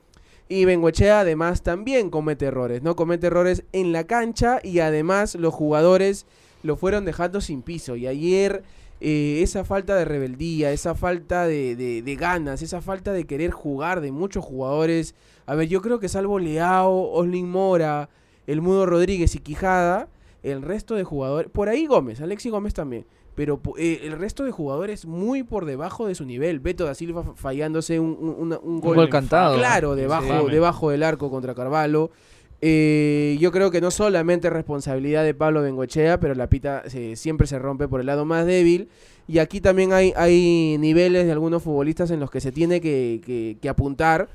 Y 0.51 0.65
Bengochea 0.65 1.20
además 1.20 1.62
también 1.62 2.10
comete 2.10 2.46
errores, 2.48 2.82
¿no? 2.82 2.96
Comete 2.96 3.27
errores 3.27 3.63
en 3.72 3.91
la 3.91 4.06
cancha 4.06 4.60
y 4.63 4.79
además 4.79 5.36
los 5.36 5.53
jugadores 5.53 6.25
lo 6.63 6.75
fueron 6.75 7.06
dejando 7.06 7.39
sin 7.39 7.62
piso. 7.62 7.96
Y 7.96 8.08
ayer 8.08 8.63
eh, 9.00 9.41
esa 9.44 9.63
falta 9.63 9.96
de 9.96 10.06
rebeldía, 10.06 10.72
esa 10.72 10.96
falta 10.96 11.46
de, 11.46 11.75
de- 11.75 12.01
de 12.01 12.15
ganas, 12.15 12.63
esa 12.63 12.82
falta 12.82 13.13
de 13.13 13.25
querer 13.25 13.51
jugar 13.51 14.01
de 14.01 14.12
muchos 14.12 14.44
jugadores. 14.44 15.13
A 15.46 15.53
ver, 15.53 15.68
yo 15.68 15.82
creo 15.84 16.00
que 16.00 16.10
salvo 16.10 16.39
Leao, 16.39 17.12
Oslin 17.12 17.48
Mora, 17.50 18.10
El 18.48 18.62
Mudo 18.62 18.88
Rodríguez 18.88 19.36
y 19.36 19.39
Quijada, 19.39 20.08
el 20.41 20.63
resto 20.63 20.96
de 20.96 21.03
jugadores, 21.03 21.51
por 21.51 21.70
ahí 21.70 21.86
Gómez, 21.86 22.22
Alexi 22.22 22.50
Gómez 22.50 22.74
también, 22.74 23.06
pero 23.39 23.62
eh, 23.77 24.01
el 24.03 24.19
resto 24.19 24.43
de 24.43 24.51
jugadores 24.51 25.05
muy 25.05 25.43
por 25.43 25.63
debajo 25.63 26.08
de 26.08 26.13
su 26.13 26.25
nivel. 26.25 26.60
Beto 26.60 26.84
da 26.84 26.93
Silva 26.93 27.24
fa- 27.24 27.36
fallándose 27.36 27.98
un, 27.98 28.17
un- 28.19 28.51
un 28.51 28.60
Un 28.62 28.81
gol, 28.81 28.98
gol 28.98 29.08
cantado. 29.10 29.55
claro 29.55 29.96
debajo, 29.96 30.46
Sí. 30.48 30.51
debajo 30.51 30.89
del 30.89 31.03
arco 31.03 31.31
contra 31.31 31.55
Carvalho. 31.55 32.12
Eh, 32.60 33.38
yo 33.39 33.53
creo 33.53 33.72
que 33.72 33.79
no 33.79 33.91
solamente 33.91 34.48
es 34.48 34.53
responsabilidad 34.53 35.24
de 35.24 35.34
Pablo 35.34 35.62
Bengochea, 35.62 36.19
pero 36.19 36.36
la 36.36 36.48
pita 36.48 36.84
se- 36.89 37.15
siempre 37.15 37.48
se 37.48 37.58
rompe 37.60 37.88
por 37.88 38.01
el 38.01 38.08
lado 38.08 38.25
más 38.25 38.46
débil. 38.46 38.89
Y 39.25 39.39
aquí 39.39 39.62
también 39.62 39.93
hay, 39.93 40.12
hay 40.17 40.75
niveles 40.77 41.25
de 41.25 41.31
algunos 41.31 41.63
futbolistas 41.63 42.12
en 42.12 42.19
los 42.19 42.29
que 42.29 42.41
se 42.41 42.51
tiene 42.51 42.81
que, 42.81 43.22
que- 43.25 43.55
que 43.62 43.69
apuntar. 43.69 44.27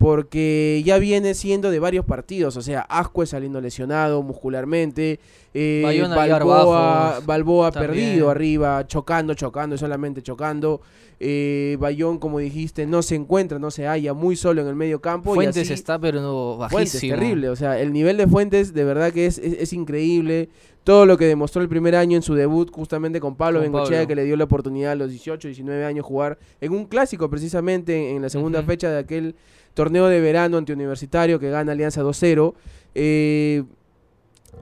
Porque 0.00 0.82
ya 0.82 0.96
viene 0.98 1.34
siendo 1.34 1.70
de 1.70 1.78
varios 1.78 2.06
partidos, 2.06 2.56
o 2.56 2.62
sea, 2.62 2.80
Ascue 2.88 3.26
saliendo 3.26 3.60
lesionado 3.60 4.22
muscularmente, 4.22 5.20
eh, 5.52 5.84
y 5.94 6.00
Balboa, 6.00 7.20
Balboa 7.26 7.70
también. 7.70 7.90
perdido 7.92 8.30
arriba, 8.30 8.86
chocando, 8.86 9.34
chocando, 9.34 9.76
solamente 9.76 10.22
chocando, 10.22 10.80
eh, 11.20 11.76
Bayón, 11.78 12.18
como 12.18 12.38
dijiste, 12.38 12.86
no 12.86 13.02
se 13.02 13.14
encuentra, 13.14 13.58
no 13.58 13.70
se 13.70 13.84
halla, 13.86 14.14
muy 14.14 14.36
solo 14.36 14.62
en 14.62 14.68
el 14.68 14.74
medio 14.74 15.02
campo. 15.02 15.32
y 15.32 15.34
Fuentes 15.34 15.64
así- 15.64 15.74
está, 15.74 15.98
pero 15.98 16.22
no 16.22 16.56
Fuentes, 16.70 16.94
bajísimo. 16.94 17.14
terrible. 17.16 17.50
O 17.50 17.56
sea, 17.56 17.78
el 17.78 17.92
nivel 17.92 18.16
de 18.16 18.26
Fuentes 18.26 18.72
de 18.72 18.84
verdad 18.84 19.12
que 19.12 19.26
es, 19.26 19.36
es, 19.36 19.52
es 19.60 19.72
increíble. 19.74 20.48
Todo 20.82 21.04
lo 21.04 21.18
que 21.18 21.26
demostró 21.26 21.60
el 21.60 21.68
primer 21.68 21.94
año 21.94 22.16
en 22.16 22.22
su 22.22 22.34
debut 22.34 22.70
justamente 22.72 23.20
con 23.20 23.36
Pablo 23.36 23.58
Con 23.58 23.64
Bengochea, 23.70 23.98
Pablo. 23.98 24.08
que 24.08 24.14
le 24.14 24.24
dio 24.24 24.34
la 24.38 24.44
oportunidad 24.44 24.92
a 24.92 24.94
los 24.94 25.10
18, 25.10 25.46
19 25.48 25.84
años 25.84 26.06
jugar 26.06 26.38
en 26.58 26.72
un 26.72 26.86
clásico 26.86 27.28
precisamente 27.28 28.12
en 28.16 28.22
la 28.22 28.30
segunda 28.30 28.62
fecha 28.62 28.88
de 28.90 28.98
aquel 28.98 29.34
torneo 29.74 30.06
de 30.08 30.20
verano 30.20 30.56
antiuniversitario 30.56 31.38
que 31.38 31.50
gana 31.50 31.72
Alianza 31.72 32.02
2-0. 32.02 32.54
Eh, 32.94 33.64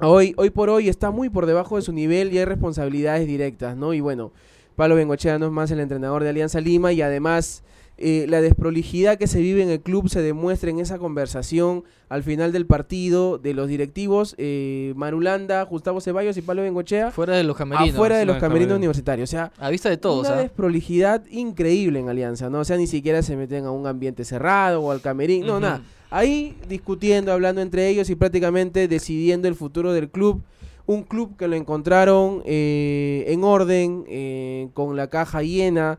hoy, 0.00 0.34
hoy 0.36 0.50
por 0.50 0.70
hoy 0.70 0.88
está 0.88 1.10
muy 1.10 1.28
por 1.30 1.46
debajo 1.46 1.76
de 1.76 1.82
su 1.82 1.92
nivel 1.92 2.32
y 2.32 2.38
hay 2.38 2.44
responsabilidades 2.44 3.26
directas, 3.26 3.76
¿no? 3.76 3.94
Y 3.94 4.00
bueno, 4.00 4.32
Pablo 4.76 4.94
Bengochea 4.94 5.38
no 5.38 5.46
es 5.46 5.52
más 5.52 5.70
el 5.70 5.80
entrenador 5.80 6.22
de 6.22 6.30
Alianza 6.30 6.60
Lima 6.60 6.92
y 6.92 7.02
además 7.02 7.62
eh, 7.98 8.26
la 8.28 8.40
desprolijidad 8.40 9.18
que 9.18 9.26
se 9.26 9.40
vive 9.40 9.62
en 9.62 9.70
el 9.70 9.80
club 9.80 10.08
se 10.08 10.22
demuestra 10.22 10.70
en 10.70 10.78
esa 10.78 10.98
conversación 10.98 11.82
al 12.08 12.22
final 12.22 12.52
del 12.52 12.64
partido 12.64 13.38
de 13.38 13.54
los 13.54 13.68
directivos, 13.68 14.36
eh, 14.38 14.92
Marulanda, 14.96 15.62
Gustavo 15.64 16.00
Ceballos 16.00 16.36
y 16.36 16.42
Pablo 16.42 16.62
Bengochea, 16.62 17.10
Fuera 17.10 17.36
de 17.36 17.42
los 17.42 17.56
camerinos. 17.56 17.94
afuera 17.94 18.16
de 18.16 18.24
los 18.24 18.36
no, 18.36 18.40
camerinos 18.40 18.68
camerinos. 18.68 18.76
universitarios. 18.78 19.28
O 19.28 19.32
sea, 19.32 19.52
A 19.58 19.68
vista 19.68 19.90
de 19.90 19.96
todos, 19.96 20.26
una 20.28 20.38
¿ah? 20.38 20.42
desprolijidad 20.42 21.26
increíble 21.30 21.98
en 21.98 22.08
Alianza, 22.08 22.48
¿no? 22.48 22.60
O 22.60 22.64
sea, 22.64 22.76
ni 22.76 22.86
siquiera 22.86 23.20
se 23.22 23.36
meten 23.36 23.64
a 23.66 23.72
un 23.72 23.86
ambiente 23.86 24.24
cerrado 24.24 24.80
o 24.80 24.92
al 24.92 25.00
camerín, 25.00 25.44
no, 25.44 25.58
nada. 25.58 25.82
Ahí 26.10 26.56
discutiendo, 26.68 27.32
hablando 27.32 27.60
entre 27.60 27.88
ellos 27.88 28.08
y 28.10 28.14
prácticamente 28.14 28.88
decidiendo 28.88 29.48
el 29.48 29.54
futuro 29.54 29.92
del 29.92 30.08
club. 30.08 30.40
Un 30.86 31.02
club 31.02 31.36
que 31.36 31.48
lo 31.48 31.56
encontraron 31.56 32.42
eh, 32.46 33.24
en 33.28 33.44
orden, 33.44 34.04
eh, 34.08 34.68
con 34.72 34.96
la 34.96 35.08
caja 35.08 35.42
llena, 35.42 35.98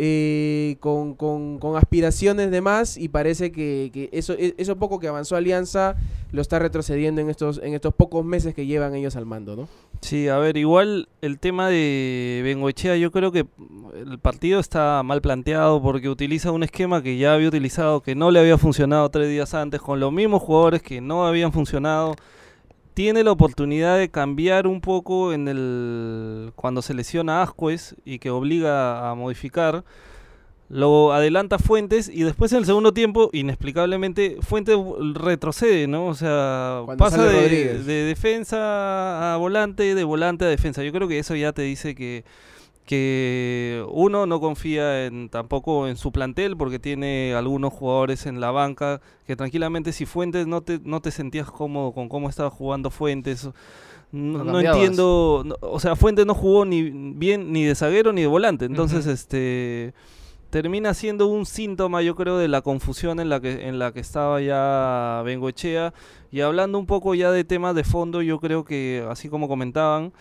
eh, 0.00 0.76
con, 0.78 1.14
con- 1.14 1.58
con 1.58 1.76
aspiraciones 1.76 2.50
de 2.52 2.60
más 2.60 2.96
y 2.96 3.08
parece 3.08 3.50
que, 3.50 3.90
que 3.92 4.08
eso, 4.12 4.32
e- 4.34 4.54
eso 4.56 4.76
poco 4.76 5.00
que 5.00 5.08
avanzó 5.08 5.34
Alianza 5.34 5.96
lo 6.30 6.40
está 6.40 6.58
retrocediendo 6.60 7.20
en 7.20 7.30
estos, 7.30 7.60
en 7.62 7.74
estos 7.74 7.92
pocos 7.94 8.24
meses 8.24 8.54
que 8.54 8.64
llevan 8.66 8.94
ellos 8.94 9.16
al 9.16 9.26
mando, 9.26 9.56
¿no? 9.56 9.68
Sí, 10.00 10.28
a 10.28 10.38
ver, 10.38 10.56
igual 10.56 11.08
el 11.22 11.40
tema 11.40 11.68
de 11.68 12.40
Bengoechea, 12.44 12.96
yo 12.96 13.10
creo 13.10 13.32
que 13.32 13.46
el 13.96 14.18
partido 14.20 14.60
está 14.60 15.02
mal 15.02 15.20
planteado 15.20 15.82
porque 15.82 16.08
utiliza 16.08 16.52
un 16.52 16.62
esquema 16.62 17.02
que 17.02 17.18
ya 17.18 17.34
había 17.34 17.48
utilizado, 17.48 18.00
que 18.00 18.14
no 18.14 18.30
le 18.30 18.38
había 18.38 18.56
funcionado 18.58 19.08
tres 19.10 19.28
días 19.28 19.54
antes, 19.54 19.80
con 19.80 19.98
los 19.98 20.12
mismos 20.12 20.42
jugadores 20.42 20.80
que 20.82 21.00
no 21.00 21.26
habían 21.26 21.50
funcionado. 21.52 22.14
Tiene 22.98 23.22
la 23.22 23.30
oportunidad 23.30 23.96
de 23.96 24.08
cambiar 24.08 24.66
un 24.66 24.80
poco 24.80 25.32
en 25.32 25.46
el 25.46 26.50
cuando 26.56 26.82
se 26.82 26.94
lesiona 26.94 27.38
a 27.38 27.42
Ascuez 27.44 27.94
y 28.04 28.18
que 28.18 28.30
obliga 28.30 29.08
a 29.08 29.14
modificar. 29.14 29.84
Lo 30.68 31.12
adelanta 31.12 31.60
Fuentes 31.60 32.08
y 32.12 32.24
después 32.24 32.50
en 32.50 32.58
el 32.58 32.64
segundo 32.64 32.92
tiempo, 32.92 33.30
inexplicablemente, 33.32 34.38
Fuentes 34.40 34.76
retrocede, 35.14 35.86
¿no? 35.86 36.06
O 36.06 36.14
sea, 36.14 36.82
Cuando 36.86 37.04
pasa 37.04 37.22
de, 37.22 37.84
de 37.84 38.02
defensa 38.02 39.32
a 39.32 39.36
volante, 39.36 39.94
de 39.94 40.02
volante 40.02 40.46
a 40.46 40.48
defensa. 40.48 40.82
Yo 40.82 40.90
creo 40.90 41.06
que 41.06 41.20
eso 41.20 41.36
ya 41.36 41.52
te 41.52 41.62
dice 41.62 41.94
que, 41.94 42.24
que 42.88 43.84
uno 43.90 44.24
no 44.24 44.40
confía 44.40 45.04
en 45.04 45.28
tampoco 45.28 45.86
en 45.88 45.96
su 45.96 46.10
plantel 46.10 46.56
porque 46.56 46.78
tiene 46.78 47.34
algunos 47.34 47.70
jugadores 47.74 48.24
en 48.24 48.40
la 48.40 48.50
banca 48.50 49.02
que 49.26 49.36
tranquilamente 49.36 49.92
si 49.92 50.06
Fuentes 50.06 50.46
no 50.46 50.62
te, 50.62 50.80
no 50.82 51.00
te 51.02 51.10
sentías 51.10 51.50
cómodo 51.50 51.92
con 51.92 52.08
cómo 52.08 52.30
estaba 52.30 52.48
jugando 52.48 52.90
Fuentes. 52.90 53.50
No, 54.10 54.58
entiendo, 54.72 55.42
no- 55.44 55.56
o 55.60 55.78
sea, 55.80 55.96
Fuentes 55.96 56.24
no 56.24 56.34
jugó 56.34 56.64
ni 56.64 56.82
bien 56.90 57.52
ni 57.52 57.62
de 57.64 57.74
zaguero 57.74 58.10
ni 58.14 58.22
de 58.22 58.26
volante, 58.26 58.64
entonces 58.64 59.04
este 59.06 59.92
termina 60.48 60.94
siendo 60.94 61.26
un 61.26 61.44
síntoma, 61.44 62.00
yo 62.00 62.14
creo, 62.16 62.38
de 62.38 62.48
la 62.48 62.62
confusión 62.62 63.20
en 63.20 63.28
la 63.28 63.38
que 63.38 63.68
en 63.68 63.78
la 63.78 63.92
que 63.92 64.00
estaba 64.00 64.40
ya 64.40 65.20
Bengoechea 65.26 65.92
y 66.32 66.40
hablando 66.40 66.78
un 66.78 66.86
poco 66.86 67.14
ya 67.14 67.30
de 67.30 67.44
temas 67.44 67.74
de 67.74 67.84
fondo, 67.84 68.22
yo 68.22 68.40
creo 68.40 68.64
que 68.64 69.04
así 69.10 69.28
como 69.28 69.46
comentaban 69.46 70.14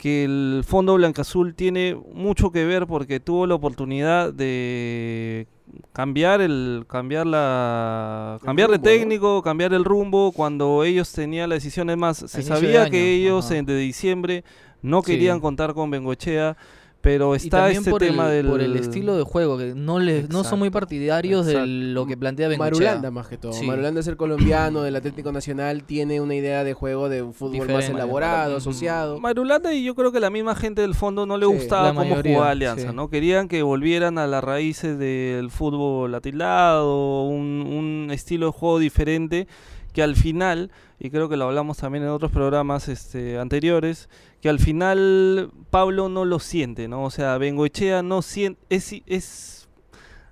que 0.00 0.24
el 0.24 0.62
fondo 0.66 0.94
blancazul 0.94 1.54
tiene 1.54 1.94
mucho 2.14 2.50
que 2.50 2.64
ver 2.64 2.86
porque 2.86 3.20
tuvo 3.20 3.46
la 3.46 3.54
oportunidad 3.54 4.32
de 4.32 5.46
cambiar 5.92 6.40
el 6.40 6.86
cambiar 6.88 7.26
la 7.26 8.38
El 8.40 8.46
cambiar 8.46 8.70
de 8.70 8.78
técnico, 8.78 9.42
cambiar 9.42 9.74
el 9.74 9.84
rumbo 9.84 10.32
cuando 10.32 10.84
ellos 10.84 11.12
tenían 11.12 11.50
las 11.50 11.56
decisiones 11.58 11.98
más 11.98 12.16
se 12.16 12.38
inicio 12.38 12.56
sabía 12.56 12.88
que 12.88 13.12
ellos 13.12 13.44
ajá. 13.44 13.56
en 13.58 13.66
de 13.66 13.76
diciembre 13.76 14.42
no 14.80 15.02
Sí. 15.02 15.12
querían 15.12 15.38
contar 15.38 15.74
con 15.74 15.90
Bengoechea, 15.90 16.56
pero 17.00 17.32
Y 17.34 17.38
está 17.38 17.58
también 17.58 17.78
este 17.78 17.90
por, 17.90 18.00
tema 18.00 18.26
el, 18.28 18.42
del 18.42 18.46
por 18.46 18.60
el 18.60 18.76
estilo 18.76 19.16
de 19.16 19.22
juego, 19.22 19.56
que 19.56 19.74
no, 19.74 19.98
les, 19.98 20.28
no 20.28 20.44
son 20.44 20.58
muy 20.58 20.68
Exacto, 20.68 20.80
partidarios 20.80 21.46
de 21.46 21.52
exacto. 21.52 21.70
lo 21.70 22.06
que 22.06 22.16
plantea 22.16 22.48
Bengochea. 22.48 22.70
Marulanda 22.72 23.10
más 23.10 23.28
que 23.28 23.38
todo. 23.38 23.52
Sí. 23.54 23.66
Marulanda 23.66 24.00
es 24.00 24.06
el 24.06 24.16
colombiano 24.18 24.82
del 24.82 24.96
Atlético 24.96 25.32
Nacional, 25.32 25.82
tiene 25.84 26.20
una 26.20 26.34
idea 26.34 26.62
de 26.62 26.74
juego 26.74 27.08
de 27.08 27.22
un 27.22 27.32
fútbol 27.32 27.68
más 27.70 27.88
elaborado, 27.88 28.56
asociado. 28.56 29.18
Marulanda 29.18 29.72
y 29.72 29.82
yo 29.82 29.94
creo 29.94 30.12
que 30.12 30.20
la 30.20 30.30
misma 30.30 30.54
gente 30.54 30.82
del 30.82 30.94
fondo 30.94 31.24
no 31.24 31.38
le 31.38 31.46
Sí, 31.46 31.52
gustaba 31.52 31.88
cómo 31.88 32.00
mayoría, 32.00 32.34
jugaba 32.34 32.50
Alianza, 32.52 32.90
sí. 32.90 32.94
¿no? 32.96 33.08
Querían 33.08 33.48
que 33.48 33.62
volvieran 33.62 34.18
a 34.18 34.26
las 34.26 34.44
raíces 34.44 34.98
del 34.98 35.50
fútbol 35.50 36.14
atilado, 36.14 37.24
un, 37.24 37.66
un 37.66 38.10
estilo 38.10 38.46
de 38.46 38.52
juego 38.52 38.78
diferente 38.78 39.48
que 39.92 40.02
al 40.02 40.16
final, 40.16 40.70
y 41.00 41.08
creo 41.10 41.30
que 41.30 41.38
lo 41.38 41.46
hablamos 41.46 41.78
también 41.78 42.04
en 42.04 42.10
otros 42.10 42.30
programas 42.30 42.86
este, 42.88 43.38
anteriores, 43.38 44.10
que 44.42 44.50
al 44.50 44.58
final 44.58 45.50
Pablo 45.70 46.10
no 46.10 46.26
lo 46.26 46.38
siente, 46.38 46.88
¿no? 46.88 47.04
O 47.04 47.10
sea, 47.10 47.38
Bengoechea 47.38 48.02
no 48.02 48.20
siente, 48.20 48.60
es, 48.68 48.94
es, 49.06 49.59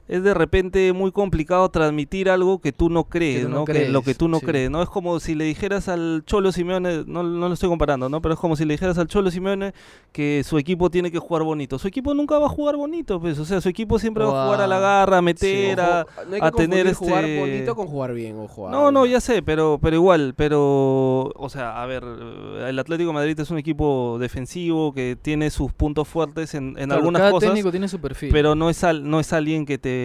es 0.09 0.23
de 0.23 0.35
repente 0.35 0.93
muy 0.93 1.12
complicado 1.12 1.69
transmitir 1.71 2.31
algo 2.31 2.61
que 2.61 2.73
tú 2.73 2.88
no 2.91 3.05
crees, 3.05 3.43
tú 3.43 3.49
no 3.50 3.55
¿no? 3.59 3.65
Que 3.67 3.88
lo 3.88 4.03
que 4.03 4.15
tú 4.15 4.27
no 4.29 4.38
sí. 4.41 4.47
crees, 4.47 4.71
¿no? 4.71 4.83
Es 4.83 4.88
como 4.88 5.21
si 5.21 5.35
le 5.35 5.45
dijeras 5.45 5.88
al 5.88 6.23
Cholo 6.27 6.50
Simeone, 6.50 7.05
no, 7.07 7.23
no 7.23 7.47
lo 7.49 7.55
estoy 7.55 7.69
comparando, 7.69 8.09
¿no? 8.09 8.21
Pero 8.23 8.35
es 8.35 8.41
como 8.41 8.57
si 8.57 8.65
le 8.65 8.75
dijeras 8.75 8.97
al 8.99 9.07
Cholo 9.07 9.31
Simeone 9.31 9.75
que 10.12 10.43
su 10.45 10.59
equipo 10.59 10.91
tiene 10.91 11.11
que 11.11 11.19
jugar 11.19 11.43
bonito. 11.43 11.79
Su 11.79 11.88
equipo 11.88 12.15
nunca 12.15 12.38
va 12.38 12.47
a 12.47 12.49
jugar 12.49 12.77
bonito, 12.77 13.21
pues, 13.21 13.38
o 13.38 13.45
sea, 13.45 13.61
su 13.61 13.69
equipo 13.69 13.99
siempre 13.99 14.25
va 14.25 14.43
a 14.43 14.45
jugar 14.47 14.61
a 14.62 14.67
la 14.67 14.79
garra, 14.79 15.19
a 15.19 15.23
meter, 15.23 15.81
a... 15.81 16.07
No 16.27 16.35
hay 16.35 16.41
que 16.41 16.47
a 16.47 16.50
tener 16.53 16.87
confundir 16.87 16.95
jugar 16.95 17.25
este- 17.25 17.41
bonito 17.41 17.77
con 17.77 17.87
jugar 17.87 18.15
bien. 18.15 18.38
Ojo, 18.38 18.69
ah, 18.69 18.71
No, 18.71 18.91
no, 18.91 19.05
ya 19.07 19.21
sé, 19.21 19.43
pero, 19.43 19.79
pero 19.83 19.97
igual, 19.97 20.35
pero, 20.37 21.33
o 21.37 21.49
sea, 21.50 21.83
a 21.83 21.87
ver, 21.87 22.03
el 22.67 22.79
Atlético 22.79 23.09
de 23.11 23.15
Madrid 23.15 23.38
es 23.38 23.50
un 23.50 23.59
equipo 23.59 24.17
defensivo 24.19 24.93
que 24.93 25.17
tiene 25.21 25.50
sus 25.50 25.73
puntos 25.73 26.09
fuertes 26.09 26.55
en, 26.55 26.69
en 26.79 26.87
Claro, 26.87 26.95
algunas 26.95 27.21
cada 27.21 27.31
cosas, 27.33 27.50
técnico 27.50 27.71
tiene 27.71 27.88
su 27.88 28.00
perfil. 28.00 28.31
pero 28.33 28.55
no 28.55 28.71
es, 28.71 28.83
al, 28.85 29.09
no 29.09 29.21
es 29.21 29.33
alguien 29.33 29.67
que 29.67 29.77
te, 29.79 29.98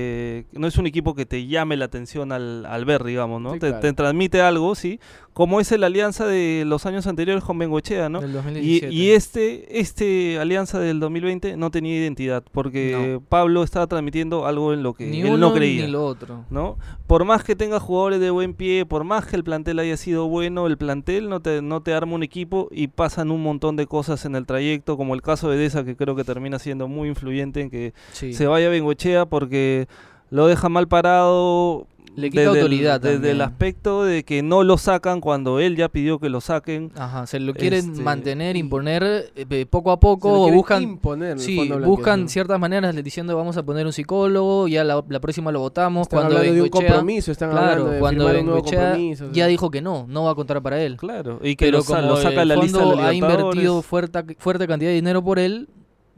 no 0.53 0.67
es 0.67 0.77
un 0.77 0.87
equipo 0.87 1.15
que 1.15 1.25
te 1.25 1.45
llame 1.47 1.77
la 1.77 1.85
atención 1.85 2.31
al, 2.31 2.65
al 2.65 2.85
ver, 2.85 3.03
digamos, 3.03 3.41
¿no? 3.41 3.53
Sí, 3.53 3.59
te, 3.59 3.67
claro. 3.67 3.81
te 3.81 3.93
transmite 3.93 4.41
algo, 4.41 4.75
sí, 4.75 4.99
como 5.33 5.59
es 5.59 5.71
la 5.77 5.87
alianza 5.87 6.27
de 6.27 6.63
los 6.65 6.85
años 6.85 7.07
anteriores 7.07 7.43
con 7.43 7.57
Bengoechea, 7.57 8.07
¿no? 8.09 8.21
Del 8.21 8.29
Y, 8.31 8.33
2017. 8.33 8.93
y 8.93 9.09
este, 9.11 9.79
este 9.79 10.39
alianza 10.39 10.79
del 10.79 10.99
2020 10.99 11.57
no 11.57 11.71
tenía 11.71 11.95
identidad, 11.97 12.43
porque 12.51 13.13
No. 13.13 13.21
Pablo 13.27 13.63
estaba 13.63 13.87
transmitiendo 13.87 14.45
algo 14.45 14.73
en 14.73 14.83
lo 14.83 14.93
que 14.93 15.05
ni 15.07 15.21
él 15.21 15.27
uno 15.27 15.37
no 15.37 15.53
creía. 15.53 15.85
ni 15.85 15.91
lo 15.91 16.05
otro. 16.05 16.45
¿no? 16.49 16.77
Por 17.07 17.25
más 17.25 17.43
que 17.43 17.55
tenga 17.55 17.79
jugadores 17.79 18.19
de 18.19 18.29
buen 18.29 18.53
pie, 18.53 18.85
por 18.85 19.03
más 19.03 19.25
que 19.25 19.35
el 19.35 19.43
plantel 19.43 19.79
haya 19.79 19.97
sido 19.97 20.27
bueno, 20.27 20.67
el 20.67 20.77
plantel 20.77 21.29
no 21.29 21.39
te, 21.41 21.61
no 21.61 21.81
te 21.81 21.93
arma 21.93 22.13
un 22.13 22.23
equipo 22.23 22.67
y 22.71 22.87
pasan 22.87 23.31
un 23.31 23.41
montón 23.41 23.75
de 23.75 23.87
cosas 23.87 24.25
en 24.25 24.35
el 24.35 24.45
trayecto, 24.45 24.97
como 24.97 25.15
el 25.15 25.21
caso 25.23 25.49
de 25.49 25.57
Deza, 25.57 25.83
que 25.83 25.95
creo 25.95 26.15
que 26.15 26.23
termina 26.23 26.59
siendo 26.59 26.87
muy 26.87 27.09
influyente 27.09 27.61
en 27.61 27.69
que 27.71 27.93
Sí. 28.11 28.33
se 28.33 28.45
vaya 28.45 28.69
Bengochea 28.69 29.25
porque 29.25 29.82
lo 30.29 30.47
deja 30.47 30.69
mal 30.69 30.87
parado. 30.87 31.87
Le 32.15 32.29
quita 32.29 32.41
desde 32.41 32.51
el- 32.51 32.57
autoridad 32.59 33.01
desde 33.01 33.31
el 33.31 33.41
aspecto 33.41 34.03
de 34.03 34.23
que 34.23 34.43
no 34.43 34.61
lo 34.61 34.77
sacan 34.77 35.19
cuando 35.19 35.59
él 35.59 35.75
ya 35.75 35.89
pidió 35.89 36.19
que 36.19 36.29
lo 36.29 36.41
saquen. 36.41 36.91
Ajá, 36.95 37.25
se 37.25 37.39
lo 37.39 37.55
quieren 37.55 37.89
Este, 37.93 38.03
mantener, 38.03 38.55
imponer 38.55 39.31
eh, 39.35 39.65
poco 39.67 39.89
a 39.91 39.95
Se 39.95 39.95
lo 39.95 39.99
poco, 39.99 40.31
o 40.31 40.43
quiere 40.43 40.57
buscan 40.57 40.83
imponer 40.83 41.31
el 41.31 41.39
Sí, 41.39 41.55
fondo 41.55 41.79
buscan 41.79 42.29
ciertas 42.29 42.59
maneras 42.59 42.93
le- 42.93 43.01
diciendo 43.01 43.35
vamos 43.35 43.57
a 43.57 43.63
poner 43.63 43.87
un 43.87 43.93
psicólogo, 43.93 44.67
ya 44.67 44.83
la, 44.83 45.03
la 45.09 45.19
próxima 45.19 45.51
lo 45.51 45.61
votamos. 45.61 46.03
Están 46.03 46.19
cuando 46.19 46.37
hablando 46.37 46.53
de 46.55 46.61
un 46.61 46.69
compromiso, 46.69 47.31
están 47.31 47.49
claro, 47.49 47.65
hablando 47.71 47.91
de 47.93 47.99
cuando 47.99 48.25
un 48.27 48.45
nuevo 48.45 48.61
compromiso. 48.61 49.31
ya 49.31 49.47
dijo 49.47 49.71
que 49.71 49.81
no, 49.81 50.05
no 50.07 50.25
va 50.25 50.31
a 50.31 50.35
contar 50.35 50.61
para 50.61 50.79
él. 50.83 50.97
Claro, 50.97 51.39
y 51.41 51.55
que 51.55 51.65
Pero 51.65 51.79
lo, 51.79 51.83
como 51.83 52.01
lo 52.03 52.17
saca 52.17 52.43
el 52.43 52.47
la 52.49 52.55
lista 52.57 52.77
de 52.77 52.83
fondo 52.83 53.01
ha 53.03 53.11
invertido 53.11 53.81
fuerte, 53.81 54.35
fuerte 54.37 54.67
cantidad 54.67 54.91
de 54.91 54.95
dinero 54.95 55.23
por 55.23 55.39
él, 55.39 55.67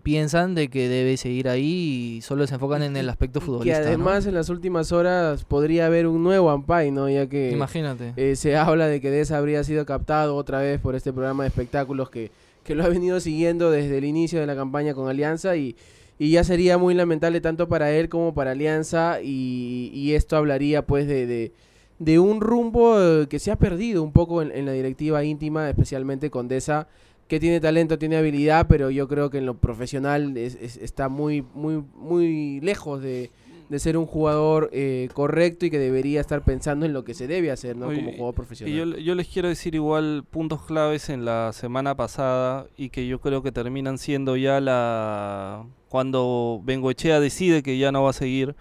piensan 0.05 0.53
de 0.53 0.69
que 0.69 0.87
debe 0.87 1.17
seguir 1.17 1.49
ahí 1.49 2.17
y 2.17 2.21
solo 2.21 2.45
se 2.45 2.53
enfocan 2.53 2.83
en 2.83 2.95
el 2.95 3.09
aspecto 3.09 3.39
Y 3.39 3.41
que 3.41 3.45
futbolista. 3.47 3.79
¿no? 3.81 3.87
además 3.87 4.27
en 4.27 4.35
las 4.35 4.49
últimas 4.49 4.91
horas 4.91 5.43
podría 5.45 5.87
haber 5.87 6.05
un 6.05 6.23
nuevo 6.23 6.51
Ampay, 6.51 6.91
¿no? 6.91 7.09
Ya 7.09 7.27
que 7.27 7.51
Imagínate. 7.51 8.13
eh, 8.15 8.35
se 8.35 8.55
habla 8.55 8.87
de 8.87 9.01
que 9.01 9.09
Deza 9.09 9.37
habría 9.39 9.63
sido 9.63 9.83
captado 9.87 10.35
otra 10.35 10.59
vez 10.59 10.79
por 10.79 10.93
este 10.93 11.11
programa 11.11 11.43
de 11.43 11.47
espectáculos 11.47 12.11
que, 12.11 12.29
que 12.63 12.75
lo 12.75 12.83
ha 12.83 12.87
venido 12.87 13.19
siguiendo 13.19 13.71
desde 13.71 13.97
el 13.97 14.05
inicio 14.05 14.39
de 14.39 14.45
la 14.45 14.55
campaña 14.55 14.93
con 14.93 15.09
Alianza 15.09 15.55
y, 15.57 15.75
y 16.19 16.29
ya 16.29 16.43
sería 16.43 16.77
muy 16.77 16.93
lamentable 16.93 17.41
tanto 17.41 17.67
para 17.67 17.91
él 17.91 18.07
como 18.07 18.35
para 18.35 18.51
Alianza 18.51 19.21
y, 19.23 19.89
y 19.91 20.13
esto 20.13 20.37
hablaría 20.37 20.85
pues 20.85 21.07
de, 21.07 21.25
de, 21.25 21.51
de 21.97 22.19
un 22.19 22.41
rumbo 22.41 22.95
que 23.27 23.39
se 23.39 23.49
ha 23.51 23.55
perdido 23.55 24.03
un 24.03 24.11
poco 24.11 24.43
en, 24.43 24.51
en 24.51 24.65
la 24.67 24.71
directiva 24.73 25.23
íntima, 25.23 25.67
especialmente 25.67 26.29
Condesa, 26.29 26.87
que 27.27 27.39
tiene 27.39 27.59
talento, 27.59 27.97
tiene 27.97 28.17
habilidad, 28.17 28.67
pero 28.67 28.89
yo 28.91 29.07
creo 29.07 29.29
que 29.29 29.39
en 29.39 29.45
lo 29.45 29.55
profesional 29.55 30.37
es- 30.37 30.55
es- 30.61 30.77
está 30.77 31.09
muy, 31.09 31.43
muy, 31.53 31.83
muy 31.95 32.59
lejos 32.61 33.01
de, 33.01 33.31
de 33.67 33.79
ser 33.79 33.97
un 33.97 34.05
jugador 34.05 34.69
eh, 34.73 35.09
correcto 35.13 35.65
y 35.65 35.71
que 35.71 35.79
debería 35.79 36.21
estar 36.21 36.43
pensando 36.43 36.85
en 36.85 36.93
lo 36.93 37.03
que 37.03 37.15
se 37.15 37.25
debe 37.25 37.49
hacer, 37.49 37.75
¿no? 37.75 37.87
Oye, 37.87 37.97
Como 37.97 38.11
jugador 38.11 38.35
profesional. 38.35 38.73
Y 38.75 38.77
yo, 38.77 38.97
yo 38.99 39.15
les 39.15 39.27
quiero 39.27 39.47
decir 39.49 39.73
igual 39.73 40.23
puntos 40.29 40.61
claves 40.65 41.09
en 41.09 41.25
la 41.25 41.51
semana 41.51 41.95
pasada 41.95 42.67
y 42.77 42.89
que 42.89 43.07
yo 43.07 43.19
creo 43.19 43.41
que 43.41 43.51
terminan 43.51 43.97
siendo 43.97 44.37
ya 44.37 44.59
la... 44.61 45.65
Cuando 45.89 46.61
Bengoechea 46.63 47.19
decide 47.19 47.63
que 47.63 47.77
ya 47.79 47.91
no 47.91 48.03
va 48.03 48.09
a 48.11 48.13
seguir, 48.13 48.55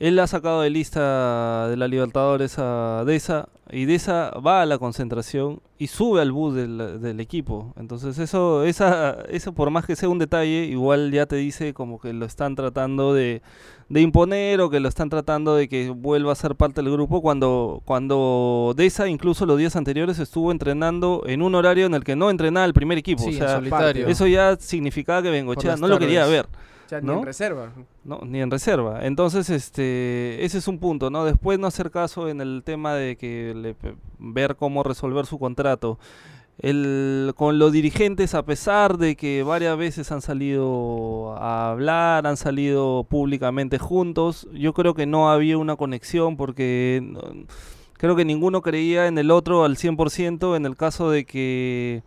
él 0.00 0.18
ha 0.18 0.26
sacado 0.26 0.62
de 0.62 0.70
lista 0.70 1.68
de 1.68 1.76
la 1.76 1.86
Libertadores 1.88 2.54
a 2.58 3.04
Deza 3.06 3.48
y 3.70 3.84
Deza 3.84 4.30
va 4.44 4.62
a 4.62 4.66
la 4.66 4.78
concentración 4.78 5.60
y 5.78 5.88
sube 5.88 6.20
al 6.20 6.32
bus 6.32 6.54
del, 6.54 7.00
del 7.00 7.20
equipo. 7.20 7.74
Entonces 7.76 8.18
eso, 8.18 8.64
esa, 8.64 9.18
eso 9.28 9.52
por 9.52 9.70
más 9.70 9.86
que 9.86 9.96
sea 9.96 10.08
un 10.08 10.18
detalle, 10.18 10.64
igual 10.64 11.12
ya 11.12 11.26
te 11.26 11.36
dice 11.36 11.74
como 11.74 12.00
que 12.00 12.12
lo 12.12 12.26
están 12.26 12.56
tratando 12.56 13.14
de, 13.14 13.42
de 13.88 14.00
imponer 14.00 14.60
o 14.60 14.70
que 14.70 14.80
lo 14.80 14.88
están 14.88 15.08
tratando 15.10 15.54
de 15.54 15.68
que 15.68 15.90
vuelva 15.90 16.32
a 16.32 16.34
ser 16.36 16.54
parte 16.54 16.82
del 16.82 16.92
grupo 16.92 17.20
cuando, 17.22 17.82
cuando 17.84 18.74
Deza 18.76 19.08
incluso 19.08 19.46
los 19.46 19.58
días 19.58 19.76
anteriores 19.76 20.18
estuvo 20.18 20.50
entrenando 20.52 21.22
en 21.26 21.42
un 21.42 21.54
horario 21.54 21.86
en 21.86 21.94
el 21.94 22.04
que 22.04 22.16
no 22.16 22.30
entrenaba 22.30 22.66
el 22.66 22.74
primer 22.74 22.98
equipo. 22.98 23.22
Sí, 23.22 23.40
o 23.40 23.60
sea, 23.60 23.60
eso 24.06 24.26
ya 24.26 24.56
significaba 24.56 25.22
que 25.22 25.30
Bengochea 25.30 25.76
no 25.76 25.88
lo 25.88 25.98
quería 25.98 26.26
ver. 26.26 26.46
O 26.88 26.90
sea, 26.90 27.00
ni 27.02 27.06
¿no? 27.08 27.18
en 27.18 27.24
reserva. 27.26 27.70
No, 28.02 28.20
ni 28.24 28.40
en 28.40 28.50
reserva. 28.50 29.04
Entonces, 29.04 29.50
este, 29.50 30.42
ese 30.42 30.56
es 30.56 30.68
un 30.68 30.78
punto, 30.78 31.10
¿no? 31.10 31.26
Después 31.26 31.58
no 31.58 31.66
hacer 31.66 31.90
caso 31.90 32.30
en 32.30 32.40
el 32.40 32.62
tema 32.64 32.94
de 32.94 33.16
que 33.16 33.52
le- 33.54 33.76
ver 34.18 34.56
cómo 34.56 34.82
resolver 34.82 35.26
su 35.26 35.38
contrato. 35.38 35.98
El, 36.60 37.34
con 37.36 37.58
los 37.58 37.70
dirigentes, 37.72 38.34
a 38.34 38.42
pesar 38.44 38.96
de 38.96 39.16
que 39.16 39.42
varias 39.42 39.76
veces 39.78 40.10
han 40.10 40.22
salido 40.22 41.36
a 41.38 41.70
hablar, 41.70 42.26
han 42.26 42.36
salido 42.38 43.04
públicamente 43.08 43.78
juntos, 43.78 44.48
yo 44.52 44.72
creo 44.72 44.94
que 44.94 45.06
no 45.06 45.30
había 45.30 45.56
una 45.58 45.76
conexión 45.76 46.36
porque 46.38 47.00
no- 47.04 47.20
creo 47.98 48.16
que 48.16 48.24
ninguno 48.24 48.62
creía 48.62 49.06
en 49.08 49.18
el 49.18 49.30
otro 49.30 49.64
al 49.64 49.76
100% 49.76 50.56
en 50.56 50.64
el 50.66 50.74
caso 50.74 51.10
de 51.10 51.26
que 51.26 52.02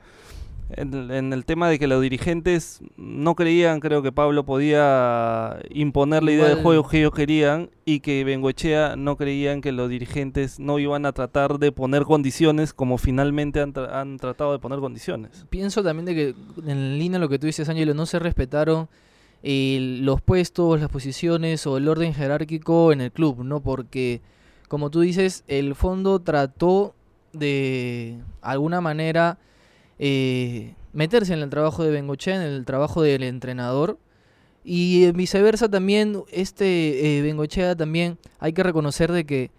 en, 0.77 0.93
el- 0.93 1.11
en 1.11 1.33
el 1.33 1.45
tema 1.45 1.69
de 1.69 1.77
que 1.79 1.87
los 1.87 2.01
dirigentes 2.01 2.79
no 2.97 3.35
creían, 3.35 3.79
creo 3.79 4.01
que 4.01 4.11
Pablo 4.11 4.45
podía 4.45 5.57
imponer 5.69 6.23
la 6.23 6.31
idea 6.31 6.45
de 6.45 6.51
Igual- 6.51 6.63
juego 6.63 6.87
que 6.87 6.99
ellos 6.99 7.13
querían 7.13 7.69
y 7.85 7.99
que 8.01 8.23
Bengochea 8.23 8.95
no 8.95 9.17
creían 9.17 9.61
que 9.61 9.71
los 9.71 9.89
dirigentes 9.89 10.59
no 10.59 10.79
iban 10.79 11.05
a 11.05 11.11
tratar 11.11 11.57
de 11.59 11.71
poner 11.71 12.03
condiciones 12.03 12.73
como 12.73 12.97
finalmente 12.97 13.59
han, 13.61 13.73
tra- 13.73 13.91
han 13.93 14.17
tratado 14.17 14.51
de 14.53 14.59
poner 14.59 14.79
condiciones. 14.79 15.45
Pienso 15.49 15.83
también 15.83 16.05
de 16.05 16.15
que 16.15 16.35
en 16.69 16.97
línea 16.99 17.19
lo 17.19 17.29
que 17.29 17.39
tú 17.39 17.47
dices, 17.47 17.67
Ángelo, 17.69 17.93
no 17.93 18.05
se 18.05 18.19
respetaron 18.19 18.87
eh, 19.43 19.97
los 20.01 20.21
puestos, 20.21 20.79
las 20.79 20.89
posiciones 20.89 21.65
o 21.65 21.77
el 21.77 21.87
orden 21.87 22.13
jerárquico 22.13 22.91
en 22.91 23.01
el 23.01 23.11
club, 23.11 23.43
¿no? 23.43 23.59
Porque, 23.61 24.21
como 24.67 24.89
tú 24.91 25.01
dices, 25.01 25.43
el 25.47 25.73
fondo 25.75 26.19
trató 26.19 26.93
de 27.33 28.19
alguna 28.41 28.81
manera 28.81 29.39
eh, 30.01 30.73
meterse 30.91 31.33
en 31.33 31.39
el 31.39 31.49
trabajo 31.49 31.83
de 31.83 31.91
Bengochea, 31.91 32.35
en 32.35 32.41
el 32.41 32.65
trabajo 32.65 33.01
del 33.01 33.23
entrenador. 33.23 33.97
Y 34.63 35.05
eh, 35.05 35.11
viceversa 35.13 35.69
también, 35.69 36.23
este 36.31 37.17
eh, 37.17 37.21
Bengochea 37.21 37.75
también 37.75 38.17
hay 38.39 38.51
que 38.51 38.63
reconocer 38.63 39.11
de 39.11 39.25
que 39.25 39.51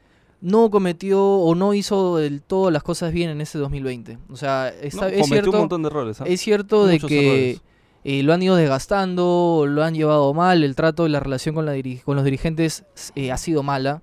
no 0.42 0.70
cometió 0.70 1.24
o 1.24 1.54
no 1.54 1.72
hizo 1.72 2.18
del 2.18 2.42
todo 2.42 2.70
las 2.70 2.82
cosas 2.82 3.12
bien 3.12 3.30
en 3.30 3.40
este 3.40 3.58
2020. 3.58 4.18
O 4.28 4.36
sea, 4.36 4.68
está, 4.68 5.08
No, 5.08 5.16
es 5.16 5.26
cierto, 5.26 5.50
un 5.52 5.58
montón 5.58 5.82
de 5.82 5.88
errores. 5.88 6.20
¿ah? 6.20 6.24
es 6.26 6.40
cierto 6.40 6.86
de 6.86 6.98
que 6.98 7.60
eh, 8.04 8.22
lo 8.24 8.32
han 8.32 8.42
ido 8.42 8.56
desgastando, 8.56 9.64
lo 9.68 9.84
han 9.84 9.94
llevado 9.94 10.34
mal, 10.34 10.64
el 10.64 10.74
trato 10.74 11.06
y 11.06 11.10
la 11.10 11.20
relación 11.20 11.54
con, 11.54 11.66
la 11.66 11.74
con 12.04 12.16
los 12.16 12.24
dirigentes 12.24 12.84
eh, 13.14 13.30
ha 13.30 13.36
sido 13.36 13.62
mala, 13.62 14.02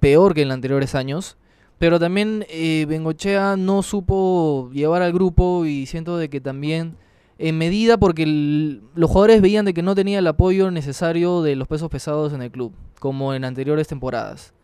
peor 0.00 0.34
que 0.34 0.42
en 0.42 0.48
los 0.48 0.54
anteriores 0.54 0.94
años. 0.94 1.36
Pero 1.82 1.98
también 1.98 2.46
eh, 2.48 2.86
Bengochea 2.88 3.56
no 3.56 3.82
supo 3.82 4.70
llevar 4.72 5.02
al 5.02 5.12
grupo 5.12 5.66
y 5.66 5.86
siento 5.86 6.16
de 6.16 6.30
que 6.30 6.40
también 6.40 6.94
en 7.40 7.58
medida 7.58 7.98
porque 7.98 8.24
los 8.24 9.10
jugadores 9.10 9.42
veían 9.42 9.64
de 9.64 9.74
que 9.74 9.82
no 9.82 9.96
tenía 9.96 10.20
el 10.20 10.26
apoyo 10.28 10.70
necesario 10.70 11.42
de 11.42 11.56
los 11.56 11.66
pesos 11.66 11.90
pesados 11.90 12.32
en 12.34 12.40
el 12.40 12.52
club, 12.52 12.72
como 13.00 13.34
en 13.34 13.44
anteriores 13.44 13.88
temporadas. 13.88 14.54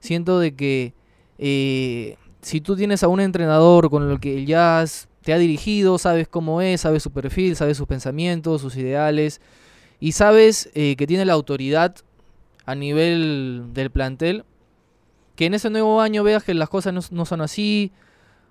Siento 0.00 0.40
de 0.40 0.56
que 0.56 0.94
eh, 1.38 2.16
si 2.42 2.60
tú 2.60 2.74
tienes 2.74 3.04
a 3.04 3.08
un 3.08 3.20
entrenador 3.20 3.88
con 3.88 4.10
el 4.10 4.18
que 4.18 4.44
ya 4.44 4.80
has- 4.80 5.06
te 5.22 5.32
ha 5.32 5.38
dirigido, 5.38 5.96
sabes 5.96 6.26
cómo 6.26 6.60
es, 6.60 6.80
sabes 6.80 7.04
su 7.04 7.12
perfil, 7.12 7.54
sabes 7.54 7.76
sus 7.76 7.86
pensamientos, 7.86 8.62
sus 8.62 8.74
ideales, 8.74 9.40
y 10.00 10.10
sabes 10.10 10.70
eh, 10.74 10.96
que 10.96 11.06
tiene 11.06 11.24
la 11.24 11.34
autoridad 11.34 11.94
a 12.66 12.74
nivel 12.74 13.66
del 13.74 13.90
plantel, 13.92 14.42
que 15.38 15.46
en 15.46 15.54
ese 15.54 15.70
nuevo 15.70 16.00
año 16.00 16.24
veas 16.24 16.42
que 16.42 16.52
las 16.52 16.68
cosas 16.68 16.92
no, 16.92 17.00
no 17.12 17.24
son 17.24 17.40
así, 17.42 17.92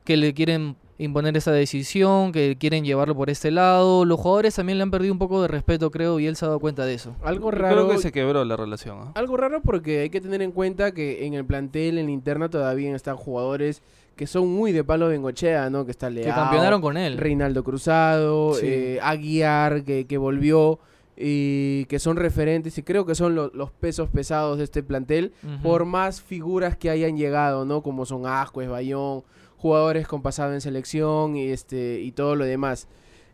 que 0.05 0.15
le 0.15 0.33
quieren 0.33 0.77
imponer 0.99 1.35
esa 1.35 1.51
decisión, 1.51 2.31
que 2.31 2.55
quieren 2.57 2.85
llevarlo 2.85 3.13
por 3.13 3.29
este 3.29 3.51
lado. 3.51 4.05
Los 4.05 4.17
jugadores 4.21 4.55
también 4.55 4.77
le 4.77 4.83
han 4.83 4.89
perdido 4.91 5.11
un 5.11 5.19
poco 5.19 5.41
de 5.41 5.49
respeto, 5.49 5.91
creo, 5.91 6.17
y 6.21 6.27
él 6.27 6.37
se 6.37 6.45
ha 6.45 6.47
dado 6.47 6.61
cuenta 6.61 6.85
de 6.85 6.93
eso. 6.93 7.13
Algo 7.25 7.51
raro. 7.51 7.75
Creo 7.75 7.89
que 7.89 7.97
se 7.97 8.13
quebró 8.13 8.45
la 8.45 8.55
relación. 8.55 8.99
¿ah? 9.01 9.11
Algo 9.15 9.35
raro 9.35 9.61
porque 9.61 9.99
hay 9.99 10.09
que 10.09 10.21
tener 10.21 10.41
en 10.41 10.53
cuenta 10.53 10.93
que 10.93 11.25
en 11.25 11.33
el 11.33 11.43
plantel, 11.43 11.97
en 11.97 12.05
la 12.05 12.11
interna, 12.13 12.47
todavía 12.47 12.95
están 12.95 13.17
jugadores 13.17 13.83
que 14.15 14.25
son 14.25 14.47
muy 14.47 14.71
de 14.71 14.85
palo 14.85 15.09
Bengochea, 15.09 15.69
¿no? 15.69 15.83
Que 15.83 15.91
está 15.91 16.07
Que 16.07 16.13
Leao, 16.15 16.33
campeonaron 16.35 16.79
con 16.81 16.95
él. 16.95 17.17
Reinaldo 17.17 17.65
Cruzado, 17.65 18.53
Sí. 18.53 18.65
eh, 18.67 18.99
Aguiar, 19.03 19.83
que, 19.83 20.07
que 20.07 20.17
volvió, 20.17 20.79
y 21.17 21.85
que 21.85 21.97
son 21.99 22.15
referentes, 22.17 22.77
y 22.77 22.83
creo 22.83 23.05
que 23.05 23.15
son 23.15 23.33
lo- 23.35 23.51
los 23.53 23.71
pesos 23.71 24.07
pesados 24.09 24.57
de 24.59 24.63
este 24.65 24.83
plantel, 24.83 25.33
por 25.63 25.85
más 25.85 26.21
figuras 26.21 26.77
que 26.77 26.89
hayan 26.91 27.17
llegado, 27.17 27.65
¿no? 27.65 27.81
Como 27.81 28.05
son 28.05 28.25
Ascuez, 28.27 28.69
Bayón, 28.69 29.23
jugadores 29.57 30.07
con 30.07 30.21
pasado 30.21 30.53
en 30.53 30.61
selección 30.61 31.35
y, 31.35 31.47
este, 31.47 32.01
y 32.01 32.11
todo 32.11 32.35
lo 32.35 32.45
demás. 32.45 32.87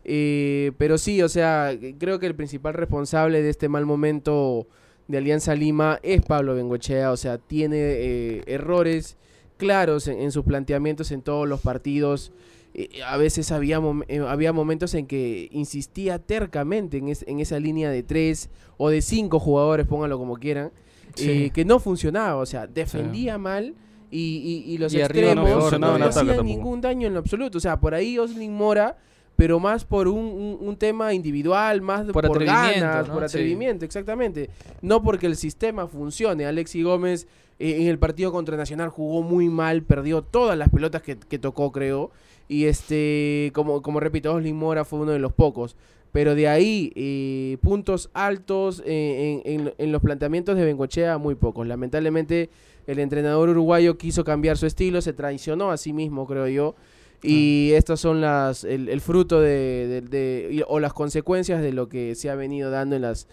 Eh, 0.04 0.72
pero 0.78 0.98
sí, 0.98 1.22
o 1.22 1.28
sea, 1.28 1.72
creo 1.98 2.18
que 2.18 2.26
el 2.26 2.34
principal 2.34 2.74
responsable 2.74 3.42
de 3.42 3.50
este 3.50 3.68
mal 3.68 3.86
momento 3.86 4.66
de 5.08 5.18
Alianza 5.18 5.54
Lima 5.54 5.98
es 6.02 6.22
Pablo 6.22 6.54
Bengochea, 6.54 7.10
o 7.12 7.16
sea, 7.16 7.38
tiene 7.38 7.76
eh, 7.78 8.42
errores 8.46 9.16
claros 9.58 10.08
en, 10.08 10.20
en 10.20 10.30
sus 10.32 10.44
planteamientos 10.44 11.10
en 11.12 11.22
todos 11.22 11.46
los 11.48 11.60
partidos. 11.60 12.32
Eh, 12.74 13.02
a 13.06 13.16
veces 13.16 13.52
había, 13.52 13.80
mom- 13.80 14.04
eh, 14.08 14.18
había 14.18 14.52
momentos 14.52 14.94
en 14.94 15.06
que 15.06 15.48
insistía 15.52 16.18
tercamente 16.18 16.98
en, 16.98 17.08
es- 17.08 17.24
en 17.28 17.38
esa 17.40 17.58
línea 17.60 17.88
de 17.90 18.02
tres 18.02 18.50
o 18.76 18.90
de 18.90 19.00
cinco 19.00 19.38
jugadores, 19.38 19.86
pónganlo 19.86 20.18
como 20.18 20.36
quieran, 20.36 20.72
Sí. 21.14 21.30
eh, 21.30 21.50
que 21.54 21.64
no 21.64 21.78
funcionaba, 21.78 22.36
o 22.36 22.46
sea, 22.46 22.66
defendía 22.66 23.38
mal 23.38 23.74
y, 24.10 24.64
y- 24.66 24.72
y 24.72 24.78
los 24.78 24.92
Y 24.92 25.00
extremos 25.00 25.78
no 25.78 25.94
hacían 26.06 26.44
ningún 26.44 26.80
daño 26.80 27.06
en 27.06 27.14
lo 27.14 27.20
absoluto. 27.20 27.58
O 27.58 27.60
sea, 27.60 27.78
por 27.78 27.94
ahí 27.94 28.18
Oslin 28.18 28.52
Mora, 28.52 28.98
pero 29.36 29.60
más 29.60 29.84
por 29.84 30.08
un, 30.08 30.18
un- 30.24 30.58
un 30.60 30.76
tema 30.76 31.12
individual, 31.14 31.80
más 31.80 32.06
Por 32.06 32.44
ganas, 32.44 33.06
¿no? 33.08 33.14
por 33.14 33.28
Sí. 33.28 33.36
atrevimiento, 33.36 33.84
exactamente. 33.84 34.50
No 34.82 35.02
porque 35.02 35.26
el 35.26 35.36
sistema 35.36 35.86
funcione. 35.86 36.44
Alexi 36.46 36.82
Gómez 36.82 37.28
eh, 37.60 37.82
en 37.82 37.86
el 37.86 38.00
partido 38.00 38.32
contra 38.32 38.56
Nacional 38.56 38.88
jugó 38.88 39.22
muy 39.22 39.48
mal, 39.48 39.84
perdió 39.84 40.22
todas 40.22 40.58
las 40.58 40.68
pelotas 40.70 41.02
que, 41.02 41.16
que 41.16 41.38
tocó, 41.38 41.70
creo. 41.70 42.10
Y 42.48 42.64
este, 42.66 43.50
como, 43.54 43.82
como 43.82 44.00
repito, 44.00 44.32
Oslin 44.34 44.56
Mora 44.56 44.84
fue 44.84 44.98
uno 45.00 45.12
de 45.12 45.18
los 45.18 45.32
pocos. 45.32 45.76
Pero 46.12 46.34
de 46.36 46.46
ahí, 46.46 46.92
eh, 46.94 47.56
puntos 47.62 48.08
altos 48.14 48.82
en, 48.86 49.42
en- 49.44 49.74
en 49.76 49.92
los 49.92 50.00
planteamientos 50.00 50.56
de 50.56 50.64
Bengochea, 50.64 51.18
muy 51.18 51.34
pocos. 51.34 51.66
Lamentablemente, 51.66 52.50
el 52.86 52.98
entrenador 53.00 53.48
uruguayo 53.48 53.98
quiso 53.98 54.22
cambiar 54.24 54.56
su 54.56 54.66
estilo, 54.66 55.00
se 55.00 55.12
traicionó 55.12 55.70
a 55.72 55.76
sí 55.76 55.92
mismo, 55.92 56.26
creo 56.26 56.46
yo. 56.48 56.74
Y 57.22 57.70
estas 57.72 57.98
son 58.00 58.20
las 58.20 58.64
el, 58.64 58.88
el 58.90 59.00
fruto 59.00 59.40
de, 59.40 60.02
de- 60.02 60.64
o 60.68 60.78
las 60.78 60.92
consecuencias 60.92 61.62
de 61.62 61.72
lo 61.72 61.88
que 61.88 62.14
se 62.14 62.28
ha 62.30 62.34
venido 62.34 62.70
dando 62.70 62.94
en 62.96 63.02
las 63.02 63.26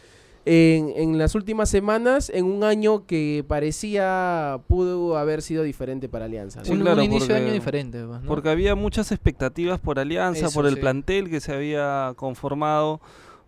en, 0.46 0.92
en 0.96 1.18
las 1.18 1.36
últimas 1.36 1.70
semanas, 1.70 2.32
en 2.34 2.46
un 2.46 2.64
año 2.64 3.06
que 3.06 3.46
parecía 3.48 4.60
pudo 4.68 5.18
haber 5.18 5.42
sido 5.42 5.64
diferente 5.64 6.10
para 6.10 6.26
Alianza. 6.26 6.60
¿no? 6.60 6.66
Sí, 6.66 6.72
un, 6.72 6.80
inicio 6.80 7.28
de 7.28 7.34
porque- 7.34 7.34
año 7.36 7.54
diferente. 7.54 8.04
pues, 8.06 8.22
¿no? 8.22 8.28
Porque 8.28 8.50
había 8.50 8.76
muchas 8.76 9.12
expectativas 9.12 9.80
por 9.80 10.00
Alianza, 10.00 10.48
Eso 10.48 10.54
por 10.54 10.66
el 10.68 10.76
sí. 10.76 10.80
plantel 10.82 11.30
que 11.30 11.40
se 11.42 11.54
había 11.54 12.14
conformado. 12.16 13.02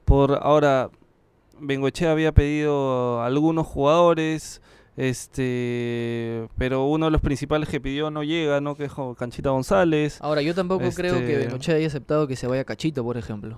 Por 0.06 0.38
ahora, 0.42 0.90
Bengochea 1.60 2.12
había 2.12 2.32
pedido 2.34 3.22
algunos 3.22 3.66
jugadores, 3.66 4.62
este, 4.98 6.48
pero 6.58 6.86
uno 6.86 7.06
de 7.06 7.12
los 7.12 7.22
principales 7.22 7.70
que 7.70 7.80
pidió 7.82 8.12
no 8.12 8.24
llega, 8.24 8.62
¿no? 8.62 8.76
Que 8.76 8.86
es 8.86 8.92
Canchita 9.18 9.50
González. 9.50 10.18
Ahora, 10.22 10.42
yo 10.42 10.54
tampoco 10.54 10.84
creo 10.94 11.16
que 11.20 11.34
Este- 11.34 11.38
Bengochea 11.46 11.76
haya 11.76 11.88
aceptado 11.88 12.28
que 12.28 12.36
se 12.36 12.48
vaya 12.48 12.64
Cachito, 12.64 13.04
por 13.04 13.18
ejemplo. 13.18 13.58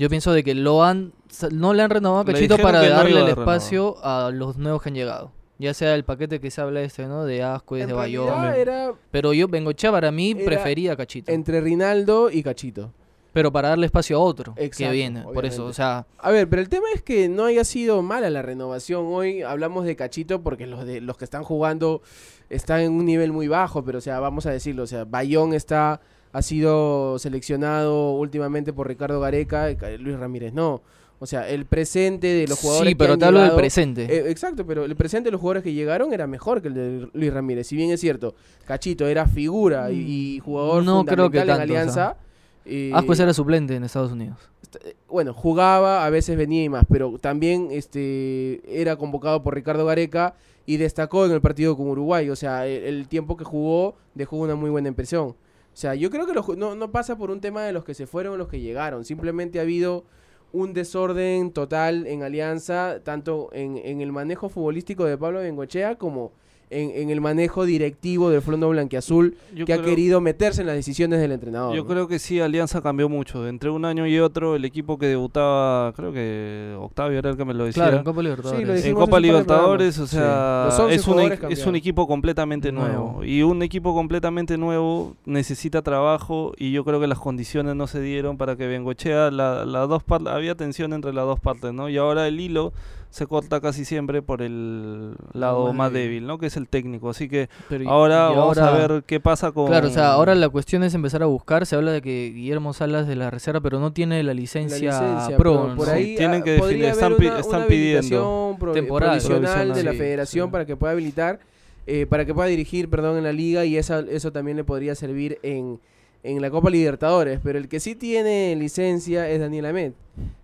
Yo 0.00 0.08
pienso 0.08 0.32
de 0.32 0.42
que 0.42 0.54
lo 0.54 0.82
han 0.82 1.12
no 1.52 1.74
le 1.74 1.82
han 1.82 1.90
renovado 1.90 2.22
a 2.22 2.24
Le 2.24 2.32
Cachito 2.32 2.54
dijeron 2.56 2.72
para 2.72 2.88
no 2.88 2.94
darle 2.94 3.10
el 3.10 3.26
renovar. 3.26 3.38
espacio 3.38 3.96
a 4.02 4.30
los 4.32 4.56
nuevos 4.56 4.80
que 4.80 4.88
han 4.88 4.94
llegado. 4.94 5.30
Ya 5.58 5.74
sea 5.74 5.94
el 5.94 6.04
paquete 6.04 6.40
que 6.40 6.50
se 6.50 6.62
habla 6.62 6.80
este, 6.80 7.06
¿no? 7.06 7.26
De 7.26 7.42
Ascuez, 7.42 7.86
de 7.86 7.92
Bayón. 7.92 8.54
era 8.54 8.94
Pero 9.10 9.34
yo, 9.34 9.46
Bengochea 9.46 9.92
para 9.92 10.10
mí 10.10 10.34
prefería 10.34 10.92
a 10.92 10.96
Cachito. 10.96 11.30
entre 11.30 11.60
Rinaldo 11.60 12.30
y 12.30 12.42
Cachito. 12.42 12.94
Pero 13.34 13.52
para 13.52 13.68
darle 13.68 13.84
espacio 13.84 14.16
a 14.16 14.20
otro 14.20 14.54
que 14.54 14.90
viene. 14.90 15.22
Por 15.22 15.44
eso, 15.44 15.66
o 15.66 15.72
sea, 15.74 16.06
A 16.16 16.30
ver, 16.30 16.48
pero 16.48 16.62
el 16.62 16.70
tema 16.70 16.86
es 16.94 17.02
que 17.02 17.28
no 17.28 17.44
haya 17.44 17.64
sido 17.64 18.00
mala 18.00 18.30
la 18.30 18.40
renovación. 18.40 19.04
Hoy 19.08 19.42
hablamos 19.42 19.84
de 19.84 19.96
Cachito 19.96 20.40
porque 20.40 20.66
los 20.66 20.86
de 20.86 21.02
los 21.02 21.18
que 21.18 21.24
están 21.24 21.44
jugando 21.44 22.00
están 22.48 22.80
en 22.80 22.92
un 22.92 23.04
nivel 23.04 23.32
muy 23.32 23.48
bajo, 23.48 23.84
pero 23.84 23.98
o 23.98 24.00
sea, 24.00 24.18
vamos 24.18 24.46
a 24.46 24.50
decirlo, 24.50 24.84
o 24.84 24.86
sea, 24.86 25.04
Bayón 25.04 25.52
está 25.52 26.00
ha 26.32 26.42
sido 26.42 27.18
seleccionado 27.18 28.12
últimamente 28.12 28.72
por 28.72 28.86
Ricardo 28.88 29.20
Gareca, 29.20 29.74
Ca- 29.76 29.90
Luis 29.98 30.18
Ramírez 30.18 30.52
no. 30.52 30.82
O 31.22 31.26
sea, 31.26 31.46
el 31.50 31.66
presente 31.66 32.28
de 32.28 32.46
los 32.48 32.58
jugadores 32.58 32.88
sí, 32.88 32.94
que 32.94 32.98
pero 32.98 33.12
han 33.12 33.18
te 33.18 33.24
hablo 33.26 33.40
del 33.40 33.52
presente. 33.54 34.04
Eh, 34.04 34.30
exacto, 34.30 34.66
pero 34.66 34.84
el 34.86 34.96
presente 34.96 35.26
de 35.26 35.32
los 35.32 35.40
jugadores 35.40 35.62
que 35.62 35.74
llegaron 35.74 36.14
era 36.14 36.26
mejor 36.26 36.62
que 36.62 36.68
el 36.68 36.74
de 36.74 37.08
Luis 37.12 37.30
Ramírez. 37.32 37.66
Si 37.66 37.76
bien 37.76 37.90
es 37.90 38.00
cierto, 38.00 38.34
Cachito 38.66 39.06
era 39.06 39.26
figura 39.26 39.90
y, 39.90 40.36
y 40.36 40.38
jugador 40.40 40.82
Mm, 40.82 40.86
No 40.86 41.04
creo 41.04 41.30
que 41.30 41.38
fundamental 41.40 41.48
en 41.48 41.56
tanto, 41.58 41.62
Alianza. 41.74 42.16
eh, 42.64 42.90
Ascuez 42.94 43.20
era 43.20 43.34
suplente 43.34 43.74
en 43.74 43.84
Estados 43.84 44.12
Unidos. 44.12 44.38
eh, 44.82 44.94
bueno, 45.10 45.34
jugaba, 45.34 46.06
a 46.06 46.10
veces 46.10 46.38
venía 46.38 46.64
y 46.64 46.70
más, 46.70 46.84
pero 46.90 47.18
también 47.20 47.68
este 47.70 48.62
era 48.66 48.96
convocado 48.96 49.42
por 49.42 49.54
Ricardo 49.54 49.84
Gareca 49.84 50.34
y 50.64 50.78
destacó 50.78 51.26
en 51.26 51.32
el 51.32 51.42
partido 51.42 51.76
con 51.76 51.88
Uruguay. 51.88 52.30
O 52.30 52.36
sea, 52.36 52.66
el, 52.66 52.84
el 52.84 53.08
tiempo 53.08 53.36
que 53.36 53.44
jugó 53.44 53.94
dejó 54.14 54.36
una 54.36 54.54
muy 54.54 54.70
buena 54.70 54.88
impresión. 54.88 55.34
O 55.72 55.76
sea, 55.76 55.94
yo 55.94 56.10
creo 56.10 56.26
que 56.26 56.56
no, 56.56 56.74
no 56.74 56.90
pasa 56.90 57.16
por 57.16 57.30
un 57.30 57.40
tema 57.40 57.62
de 57.62 57.72
los 57.72 57.84
que 57.84 57.94
se 57.94 58.06
fueron 58.06 58.34
o 58.34 58.36
los 58.36 58.48
que 58.48 58.60
llegaron. 58.60 59.04
Simplemente 59.04 59.58
ha 59.58 59.62
habido 59.62 60.04
un 60.52 60.72
desorden 60.72 61.52
total 61.52 62.06
en 62.06 62.22
Alianza, 62.22 63.00
tanto 63.04 63.50
en, 63.52 63.76
en 63.78 64.00
el 64.00 64.12
manejo 64.12 64.48
futbolístico 64.48 65.04
de 65.04 65.16
Pablo 65.16 65.40
Bengochea 65.40 65.96
como 65.96 66.32
en, 66.70 66.90
en 66.94 67.10
el 67.10 67.20
manejo 67.20 67.64
directivo 67.66 68.30
del 68.30 68.42
Fondo 68.42 68.68
Blanquiazul, 68.68 69.36
Yo 69.54 69.66
que 69.66 69.72
ha 69.72 69.82
querido 69.82 70.20
meterse 70.20 70.60
en 70.60 70.68
las 70.68 70.76
decisiones 70.76 71.20
del 71.20 71.32
entrenador. 71.32 71.74
Yo 71.74 71.82
¿no? 71.82 71.88
creo 71.88 72.08
que 72.08 72.18
sí, 72.18 72.40
Alianza 72.40 72.80
cambió 72.80 73.08
mucho. 73.08 73.46
Entre 73.48 73.70
un 73.70 73.84
año 73.84 74.06
y 74.06 74.18
otro, 74.20 74.56
el 74.56 74.64
equipo 74.64 74.98
que 74.98 75.06
debutaba, 75.06 75.92
creo 75.94 76.12
que 76.12 76.76
Octavio 76.78 77.18
era 77.18 77.30
el 77.30 77.36
que 77.36 77.44
me 77.44 77.54
lo 77.54 77.64
decía. 77.64 77.82
Claro, 77.82 77.98
en 77.98 78.04
Copa 78.04 78.22
Libertadores. 78.22 78.82
Sí, 78.82 78.88
en 78.88 78.94
Copa 78.94 79.18
o 79.18 80.06
sea, 80.06 80.10
Sí. 80.10 80.16
Los 80.16 80.78
11 80.78 80.94
es, 80.94 81.08
un, 81.08 81.50
es 81.50 81.66
un 81.66 81.76
equipo 81.76 82.06
completamente 82.06 82.72
nuevo. 82.72 82.90
Nuevo. 82.90 83.24
Y 83.24 83.42
un 83.42 83.62
equipo 83.62 83.94
completamente 83.94 84.56
nuevo 84.56 85.16
necesita 85.24 85.82
trabajo 85.82 86.52
y 86.56 86.72
yo 86.72 86.84
creo 86.84 87.00
que 87.00 87.06
las 87.06 87.18
condiciones 87.18 87.76
no 87.76 87.86
se 87.86 88.00
dieron 88.00 88.36
para 88.36 88.56
que 88.56 88.66
Bengochea, 88.66 89.30
la, 89.30 89.64
las 89.64 89.88
dos 89.88 90.02
había 90.26 90.54
tensión 90.54 90.92
entre 90.92 91.12
las 91.12 91.24
dos 91.24 91.40
partes, 91.40 91.72
¿no? 91.72 91.88
Y 91.88 91.96
ahora 91.96 92.26
el 92.28 92.40
hilo 92.40 92.72
se 93.10 93.26
corta 93.26 93.60
casi 93.60 93.84
siempre 93.84 94.22
por 94.22 94.40
el 94.40 95.14
lado 95.32 95.66
más 95.66 95.74
más 95.74 95.92
débil. 95.92 96.26
¿no? 96.26 96.38
Que 96.38 96.46
es 96.46 96.56
el 96.56 96.68
técnico. 96.68 97.10
Así 97.10 97.28
que 97.28 97.48
Pero 97.68 97.84
y- 97.84 97.86
ahora 97.88 98.30
y 98.32 98.36
vamos 98.36 98.56
a 98.58 98.70
ver 98.70 99.02
qué 99.06 99.18
pasa 99.20 99.50
con... 99.52 99.66
Claro, 99.66 99.88
o 99.88 99.90
sea, 99.90 100.12
ahora 100.12 100.34
la 100.34 100.48
cuestión 100.48 100.82
es 100.84 100.94
empezar 100.94 101.22
a 101.22 101.26
buscar. 101.26 101.66
Se 101.66 101.74
habla 101.76 101.90
de 101.92 102.02
que 102.02 102.30
Guillermo 102.34 102.72
Salas 102.72 103.06
de 103.08 103.16
la 103.16 103.28
reserva, 103.30 103.60
pero 103.60 103.80
no 103.80 103.92
tiene 103.92 104.22
la 104.22 104.28
La 104.32 104.34
licencia, 104.34 104.78
licencia, 105.00 105.36
pro. 105.36 105.74
por 105.76 105.90
ahí 105.90 106.14
tienen 106.16 106.42
que 106.42 106.52
definir, 106.52 106.84
están 106.84 107.14
una- 107.14 107.38
están 107.40 107.60
una 107.60 107.66
pidiendo. 107.66 108.56
Temporal. 108.72 109.10
provisional 109.10 109.40
Provisional, 109.42 109.74
de 109.74 109.82
la 109.82 109.92
sí, 109.92 109.98
federación 109.98 110.48
sí. 110.48 110.52
para 110.52 110.64
que 110.66 110.76
pueda 110.76 110.92
habilitar, 110.92 111.40
eh, 111.86 112.06
para 112.08 112.24
que 112.24 112.32
pueda 112.34 112.46
dirigir, 112.48 112.88
perdón, 112.88 113.16
en 113.18 113.24
la 113.24 113.32
liga 113.32 113.64
y 113.64 113.76
esa, 113.76 114.00
eso 114.08 114.30
también 114.32 114.56
le 114.56 114.64
podría 114.64 114.94
servir 114.94 115.38
en, 115.42 115.80
en 116.22 116.40
la 116.40 116.50
Copa 116.50 116.70
Libertadores. 116.70 117.40
Pero 117.42 117.58
el 117.58 117.68
que 117.68 117.80
sí 117.80 117.96
tiene 117.96 118.54
licencia 118.56 119.28
es 119.28 119.40
Daniel 119.40 119.66
Ahmed, 119.66 119.92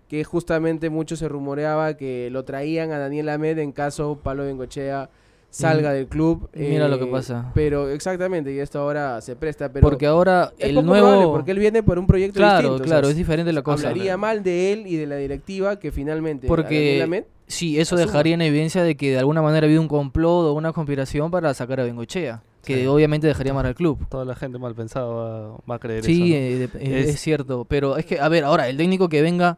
que 0.07 0.23
justamente 0.23 0.89
mucho 0.89 1.15
se 1.15 1.27
rumoreaba 1.27 1.95
que 1.95 2.29
lo 2.31 2.43
traían 2.45 2.91
a 2.91 2.97
Daniel 2.99 3.29
Ahmed 3.29 3.57
en 3.59 3.71
caso 3.71 4.19
Pablo 4.23 4.45
Bengochea 4.45 5.09
salga 5.49 5.89
Mm. 5.91 5.93
del 5.93 6.07
club. 6.07 6.49
Mira 6.53 6.87
lo 6.87 6.95
eh, 6.97 6.99
que 6.99 7.05
pasa. 7.07 7.51
Pero 7.53 7.89
exactamente, 7.89 8.53
y 8.53 8.59
esto 8.59 8.79
ahora 8.79 9.19
se 9.21 9.35
presta. 9.35 9.71
Pero 9.71 9.81
porque 9.81 10.05
ahora 10.05 10.51
es 10.57 10.69
el 10.69 10.75
poco 10.75 10.87
probable, 10.87 11.15
nuevo... 11.17 11.31
porque 11.33 11.51
él 11.51 11.59
viene 11.59 11.83
por 11.83 11.97
un 11.99 12.05
proyecto 12.07 12.37
Claro, 12.37 12.57
distinto. 12.57 12.73
o 12.75 12.77
sea, 12.79 12.85
claro, 12.85 13.09
es 13.09 13.15
diferente 13.15 13.51
la 13.53 13.61
cosa. 13.61 13.89
Hablaría 13.89 14.17
mal 14.17 14.43
de 14.43 14.73
él 14.73 14.87
y 14.87 14.97
de 14.97 15.07
la 15.07 15.15
directiva 15.15 15.79
que 15.79 15.91
finalmente. 15.91 16.47
Porque- 16.47 17.01
Ahmed- 17.03 17.25
Sí, 17.49 17.79
eso 17.79 17.95
Asuma. 17.95 18.07
dejaría 18.11 18.33
en 18.33 18.41
evidencia 18.41 18.83
de 18.83 18.97
que 18.97 19.11
de 19.11 19.19
alguna 19.19 19.41
manera 19.41 19.63
ha 19.65 19.67
habido 19.67 19.81
un 19.81 19.87
complot 19.87 20.47
o 20.47 20.53
una 20.53 20.73
conspiración 20.73 21.31
para 21.31 21.53
sacar 21.53 21.79
a 21.79 21.85
Bengochea, 21.85 22.43
que 22.61 22.81
Sí. 22.81 22.85
obviamente 22.87 23.25
dejaría 23.25 23.53
mal 23.53 23.65
al 23.65 23.73
club. 23.73 24.05
Toda 24.09 24.25
la 24.25 24.35
gente 24.35 24.57
mal 24.59 24.75
pensada 24.75 25.05
va, 25.05 25.57
va 25.69 25.75
a 25.75 25.79
creer 25.79 26.03
Sí, 26.03 26.33
eso. 26.33 26.75
¿no? 26.75 26.79
eh, 26.81 26.91
eh, 26.91 26.99
es... 27.03 27.09
Es- 27.15 27.21
cierto, 27.21 27.63
pero 27.63 27.95
es 27.95 28.05
que, 28.05 28.19
a 28.19 28.27
ver, 28.27 28.43
ahora, 28.43 28.67
el 28.67 28.75
técnico 28.75 29.07
que 29.07 29.21
venga 29.21 29.57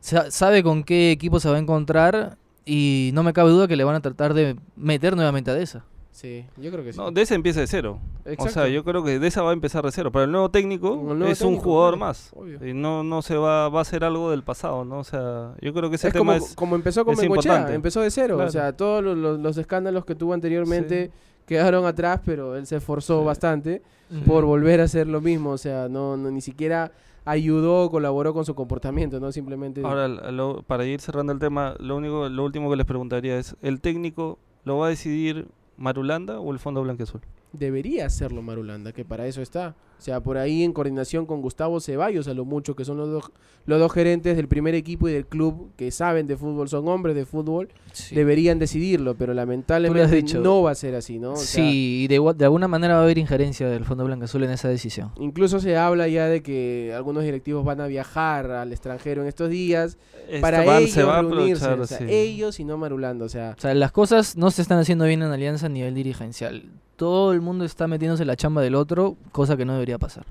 sabe 0.00 0.62
con 0.62 0.84
qué 0.84 1.10
equipo 1.10 1.40
se 1.40 1.48
va 1.50 1.56
a 1.56 1.58
encontrar 1.58 2.36
y 2.64 3.10
no 3.14 3.22
me 3.22 3.32
cabe 3.32 3.50
duda 3.50 3.66
que 3.68 3.76
le 3.76 3.84
van 3.84 3.96
a 3.96 4.00
tratar 4.00 4.34
de 4.34 4.56
meter 4.76 5.16
nuevamente 5.16 5.50
a 5.50 5.58
esa. 5.58 5.84
Sí, 6.12 6.44
yo 6.56 6.72
creo 6.72 6.82
que 6.82 6.92
sí. 6.92 6.98
No, 6.98 7.12
de 7.12 7.22
ese 7.22 7.36
empieza 7.36 7.60
de 7.60 7.68
cero. 7.68 8.00
O 8.38 8.48
sea, 8.48 8.66
yo 8.66 8.82
creo 8.82 9.04
que 9.04 9.20
de 9.20 9.26
esa 9.28 9.42
va 9.42 9.50
a 9.50 9.52
empezar 9.52 9.84
de 9.84 9.92
cero. 9.92 10.10
Pero 10.10 10.24
el 10.24 10.32
nuevo 10.32 10.50
técnico 10.50 10.96
Con 11.00 11.12
el 11.12 11.18
nuevo 11.20 11.32
es 11.32 11.40
un 11.42 11.56
jugador 11.58 11.94
claro, 11.94 12.06
más. 12.08 12.30
obvio. 12.34 12.66
Y 12.66 12.74
no, 12.74 13.04
no 13.04 13.22
se 13.22 13.36
va, 13.36 13.68
va 13.68 13.82
a 13.82 13.84
ser 13.84 14.02
algo 14.02 14.32
del 14.32 14.42
pasado, 14.42 14.84
¿no? 14.84 14.98
O 14.98 15.04
sea, 15.04 15.52
yo 15.60 15.72
creo 15.72 15.88
que 15.90 15.94
ese 15.94 16.08
es 16.08 16.12
tema 16.12 16.32
como, 16.34 16.44
es... 16.46 16.54
como 16.56 16.74
empezó 16.74 17.04
con 17.04 17.14
Bengochea, 17.14 17.72
empezó 17.72 18.00
de 18.00 18.10
cero. 18.10 18.34
Claro. 18.34 18.48
O 18.48 18.52
sea, 18.52 18.72
todos 18.76 19.04
los, 19.04 19.16
los- 19.16 19.38
los 19.38 19.56
escándalos 19.58 20.04
que 20.04 20.16
tuvo 20.16 20.34
anteriormente 20.34 21.12
quedaron 21.46 21.86
atrás, 21.86 22.20
pero 22.24 22.56
él 22.56 22.66
se 22.66 22.76
esforzó 22.76 23.20
Sí. 23.20 23.26
bastante 23.26 23.82
por 24.26 24.44
volver 24.44 24.80
a 24.80 24.84
hacer 24.84 25.06
lo 25.06 25.20
mismo. 25.20 25.50
O 25.50 25.58
sea, 25.58 25.88
no, 25.88 26.16
no 26.16 26.32
ni 26.32 26.40
siquiera 26.40 26.90
ayudó 27.24 27.90
colaboró 27.90 28.32
con 28.34 28.44
su 28.44 28.54
comportamiento, 28.54 29.20
¿no? 29.20 29.32
Simplemente. 29.32 29.82
Ahora, 29.84 30.08
lo- 30.08 30.62
para 30.62 30.84
ir 30.86 31.00
cerrando 31.00 31.32
el 31.32 31.38
tema, 31.38 31.74
lo 31.78 31.96
único, 31.96 32.28
lo 32.28 32.44
último 32.44 32.70
que 32.70 32.76
les 32.76 32.86
preguntaría 32.86 33.38
es, 33.38 33.56
¿el 33.62 33.80
técnico 33.80 34.38
lo 34.64 34.78
va 34.78 34.86
a 34.86 34.90
decidir 34.90 35.48
Marulanda 35.76 36.40
o 36.40 36.52
el 36.52 36.58
Fondo 36.58 36.82
Blanqueazul? 36.82 37.20
Debería 37.58 38.06
hacerlo 38.06 38.40
Marulanda, 38.42 38.92
que 38.92 39.04
para 39.04 39.26
eso 39.26 39.42
está. 39.42 39.74
O 39.98 40.00
sea, 40.00 40.20
por 40.20 40.38
ahí 40.38 40.62
en 40.62 40.72
coordinación 40.72 41.26
con 41.26 41.42
Gustavo 41.42 41.80
Ceballos, 41.80 42.28
a 42.28 42.34
lo 42.34 42.44
mucho, 42.44 42.76
que 42.76 42.84
son 42.84 42.98
los 42.98 43.08
dos, 43.10 43.32
los 43.66 43.80
dos 43.80 43.92
gerentes 43.92 44.36
del 44.36 44.46
primer 44.46 44.76
equipo 44.76 45.08
y 45.08 45.12
del 45.12 45.26
club 45.26 45.72
que 45.76 45.90
saben 45.90 46.28
de 46.28 46.36
fútbol, 46.36 46.68
son 46.68 46.86
hombres 46.86 47.16
de 47.16 47.26
fútbol, 47.26 47.68
Sí. 47.92 48.14
deberían 48.14 48.60
decidirlo, 48.60 49.16
pero 49.16 49.34
lamentablemente 49.34 50.14
dicho. 50.14 50.40
no 50.40 50.62
va 50.62 50.70
a 50.70 50.74
ser 50.76 50.94
así, 50.94 51.18
¿no? 51.18 51.32
O 51.32 51.36
sea, 51.36 51.64
Sí, 51.64 52.02
y 52.04 52.06
de, 52.06 52.14
igual- 52.14 52.38
de 52.38 52.44
alguna 52.44 52.68
manera 52.68 52.94
va 52.94 53.00
a 53.00 53.02
haber 53.02 53.18
injerencia 53.18 53.68
del 53.68 53.84
Fondo 53.84 54.04
Blanca 54.04 54.26
Azul 54.26 54.44
en 54.44 54.50
esa 54.52 54.68
decisión. 54.68 55.10
Incluso 55.18 55.58
se 55.58 55.76
habla 55.76 56.06
ya 56.06 56.26
de 56.28 56.44
que 56.44 56.92
algunos 56.94 57.24
directivos 57.24 57.64
van 57.64 57.80
a 57.80 57.88
viajar 57.88 58.52
al 58.52 58.70
extranjero 58.70 59.22
en 59.22 59.28
estos 59.28 59.50
días 59.50 59.98
para 60.40 60.58
Esto 60.60 60.70
va- 60.70 60.78
ellos 60.78 60.90
se 60.92 61.02
va 61.02 61.18
a 61.18 61.22
reunirse, 61.22 61.66
o 61.66 61.86
sea, 61.86 61.98
sí. 61.98 62.04
ellos 62.08 62.60
y 62.60 62.64
no 62.64 62.78
Marulanda, 62.78 63.24
o 63.24 63.28
sea, 63.28 63.56
O 63.58 63.60
sea, 63.60 63.74
las 63.74 63.90
cosas 63.90 64.36
no 64.36 64.52
se 64.52 64.62
están 64.62 64.78
haciendo 64.78 65.06
bien 65.06 65.22
en 65.22 65.32
Alianza 65.32 65.66
a 65.66 65.70
nivel 65.70 65.96
dirigencial. 65.96 66.62
Todo 66.98 67.32
el 67.32 67.40
mundo 67.40 67.64
está 67.64 67.86
metiéndose 67.86 68.24
en 68.24 68.26
la 68.26 68.36
chamba 68.36 68.60
del 68.60 68.74
otro, 68.74 69.16
cosa 69.32 69.56
que 69.56 69.64
no 69.64 69.72
debería 69.72 69.98
pasar. 69.98 70.26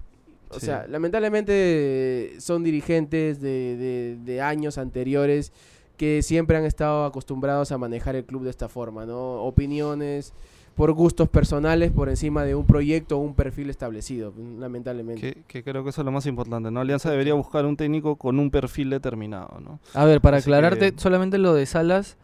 o 0.50 0.60
Sí. 0.60 0.68
sea, 0.68 0.86
lamentablemente 0.88 2.36
son 2.40 2.64
dirigentes 2.64 3.42
de, 3.42 3.76
de- 3.78 4.18
de 4.24 4.42
años 4.42 4.78
anteriores 4.78 5.52
que 5.98 6.22
siempre 6.22 6.56
han 6.58 6.64
estado 6.66 7.06
acostumbrados 7.06 7.72
a 7.72 7.78
manejar 7.78 8.16
el 8.16 8.24
club 8.24 8.44
de 8.44 8.52
esta 8.52 8.70
forma, 8.70 9.06
¿no? 9.06 9.18
Opiniones 9.44 10.34
por 10.76 10.92
gustos 10.94 11.28
personales 11.28 11.92
por 11.92 12.08
encima 12.08 12.44
de 12.46 12.54
un 12.54 12.66
proyecto 12.66 13.18
o 13.18 13.22
un 13.22 13.34
perfil 13.34 13.70
establecido, 13.72 14.32
lamentablemente. 14.60 15.34
Que, 15.34 15.42
que 15.48 15.64
creo 15.64 15.84
que 15.84 15.90
eso 15.90 16.02
es 16.02 16.06
lo 16.06 16.12
más 16.12 16.26
importante, 16.28 16.70
¿no? 16.70 16.80
Alianza 16.82 17.10
debería 17.10 17.34
buscar 17.34 17.66
un 17.66 17.76
técnico 17.76 18.16
con 18.16 18.40
un 18.40 18.52
perfil 18.52 18.90
determinado, 18.92 19.60
¿no? 19.60 19.80
A 19.96 20.06
ver, 20.06 20.22
para 20.22 20.38
Así 20.38 20.50
aclararte 20.50 20.94
que- 20.94 21.00
solamente 21.00 21.40
lo 21.40 21.56
de 21.56 21.66
Salas, 21.66 22.16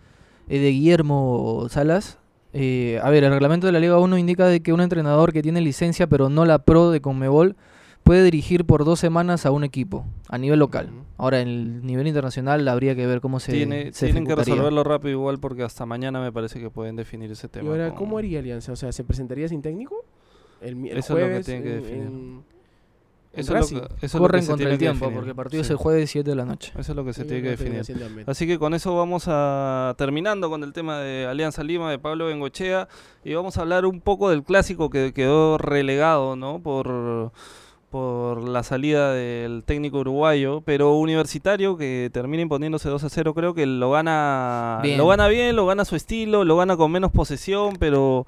eh, 0.49 0.59
de 0.59 0.69
Guillermo 0.69 1.65
Salas. 1.69 2.19
Eh, 2.53 2.99
a 3.01 3.09
ver, 3.09 3.23
el 3.23 3.31
reglamento 3.31 3.67
de 3.67 3.73
la 3.73 3.79
Liga 3.79 3.97
1 3.99 4.17
indica 4.17 4.47
de 4.47 4.61
que 4.61 4.73
un 4.73 4.81
entrenador 4.81 5.33
que 5.33 5.41
tiene 5.41 5.59
licencia 5.61 6.07
pero 6.07 6.29
no 6.29 6.45
la 6.45 6.59
pro 6.59 6.91
de 6.91 7.01
Conmebol 7.01 7.55
puede 8.03 8.23
dirigir 8.23 8.65
por 8.65 8.83
dos 8.85 8.99
semanas 8.99 9.45
a 9.45 9.51
un 9.51 9.63
equipo 9.63 10.05
a 10.29 10.37
nivel 10.37 10.59
local. 10.59 10.89
Ahora, 11.17 11.39
en 11.39 11.47
el 11.47 11.85
nivel 11.85 12.05
internacional 12.07 12.67
habría 12.67 12.95
que 12.95 13.07
ver 13.07 13.21
cómo 13.21 13.39
se, 13.39 13.53
Tiene, 13.53 13.93
se 13.93 14.07
tienen 14.07 14.25
que 14.27 14.35
resolverlo 14.35 14.83
rápido 14.83 15.11
igual 15.11 15.39
porque 15.39 15.63
hasta 15.63 15.85
mañana 15.85 16.19
me 16.21 16.31
parece 16.31 16.59
que 16.59 16.69
pueden 16.69 16.95
definir 16.97 17.31
ese 17.31 17.47
tema. 17.47 17.65
Y 17.65 17.71
ahora, 17.71 17.89
con- 17.89 17.97
¿cómo 17.99 18.17
haría 18.17 18.39
Alianza? 18.39 18.73
O 18.73 18.75
sea, 18.75 18.91
¿se 18.91 19.03
presentaría 19.05 19.47
sin 19.47 19.61
técnico? 19.61 20.03
El, 20.61 20.85
Eso 20.87 21.17
es 21.17 21.27
lo 21.29 21.37
que 21.37 21.43
tienen 21.43 21.63
que 21.63 21.69
definir. 21.69 22.01
en 22.03 22.43
Eso 23.33 23.57
es 23.57 23.71
lo 23.71 23.79
que, 23.81 23.85
eso 23.87 24.05
es 24.05 24.13
lo 24.13 24.19
Corren 24.19 24.41
que 24.41 24.47
contra 24.47 24.69
el 24.69 24.77
tiempo 24.77 25.09
porque 25.11 25.29
el 25.29 25.35
partido 25.35 25.63
Sí. 25.63 25.67
es 25.67 25.71
el 25.71 25.77
jueves 25.77 26.09
7 26.11 26.29
de 26.29 26.35
la 26.35 26.45
noche. 26.45 26.71
Eso 26.77 26.91
es 26.91 26.95
lo 26.95 27.03
que 27.03 27.13
se 27.13 27.25
tiene 27.25 27.41
que 27.41 27.49
definir. 27.49 27.81
Así 28.27 28.45
que 28.45 28.59
con 28.59 28.73
eso 28.73 28.95
vamos 28.95 29.23
a 29.27 29.95
terminando 29.97 30.49
con 30.49 30.63
el 30.63 30.71
tema 30.71 30.99
de 30.99 31.25
Alianza 31.25 31.63
Lima 31.63 31.89
de 31.89 31.97
Pablo 31.99 32.27
Bengochea 32.27 32.87
y 33.23 33.33
vamos 33.33 33.57
a 33.57 33.61
hablar 33.61 33.85
un 33.85 34.01
poco 34.01 34.29
del 34.29 34.43
clásico 34.43 34.89
que 34.89 35.13
quedó 35.13 35.57
relegado, 35.57 36.35
¿no? 36.35 36.59
Por 36.61 37.31
por 37.89 38.41
la 38.49 38.63
salida 38.63 39.13
del 39.13 39.61
técnico 39.63 39.99
uruguayo, 39.99 40.61
pero 40.65 40.95
universitario 40.95 41.77
que 41.77 42.09
termina 42.11 42.41
imponiéndose 42.41 42.89
2 42.89 43.03
a 43.03 43.07
0, 43.09 43.35
creo 43.35 43.53
que 43.53 43.67
lo 43.67 43.91
gana 43.91 44.79
Bien. 44.81 44.97
lo 44.97 45.05
gana 45.05 45.27
bien, 45.27 45.55
lo 45.55 45.67
gana 45.67 45.83
a 45.83 45.85
su 45.85 45.95
estilo, 45.95 46.43
lo 46.43 46.57
gana 46.57 46.75
con 46.75 46.91
menos 46.91 47.11
posesión, 47.11 47.75
pero 47.79 48.25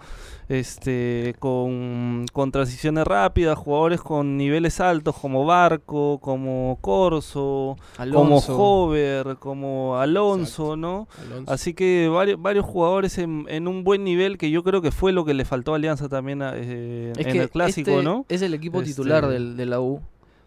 este 0.50 1.36
con, 1.40 2.26
con 2.32 2.52
transiciones 2.52 3.06
rápidas, 3.06 3.58
jugadores 3.58 4.02
con 4.02 4.38
niveles 4.38 4.80
altos 4.80 5.16
como 5.18 5.46
Barco, 5.46 6.20
como 6.22 6.78
Corso, 6.82 7.78
como 7.98 8.04
Alonso. 8.04 8.58
Hover, 8.58 9.38
como 9.40 9.98
Alonso, 9.98 10.74
Exacto. 10.74 10.78
¿no? 10.78 11.08
Alonso. 11.22 11.52
Así 11.52 11.74
que 11.74 12.08
varios, 12.10 12.42
varios 12.42 12.66
jugadores 12.66 13.18
en, 13.18 13.46
en 13.50 13.68
un 13.68 13.84
buen 13.84 14.04
nivel 14.04 14.38
que 14.38 14.52
yo 14.52 14.64
creo 14.64 14.82
que 14.82 14.92
fue 14.92 15.12
lo 15.12 15.26
que 15.26 15.34
le 15.34 15.46
faltó 15.46 15.74
a 15.74 15.76
Alianza 15.78 16.10
también 16.10 16.42
a- 16.42 16.54
eh, 16.56 17.14
en 17.18 17.36
el 17.42 17.50
clásico, 17.50 17.92
este 17.92 18.04
¿no? 18.04 18.26
Es 18.30 18.42
el 18.42 18.54
equipo 18.54 18.80
Este- 18.80 18.92
titular 18.92 19.28
del, 19.28 19.58
de 19.58 19.66
la 19.66 19.80
U. 19.82 20.02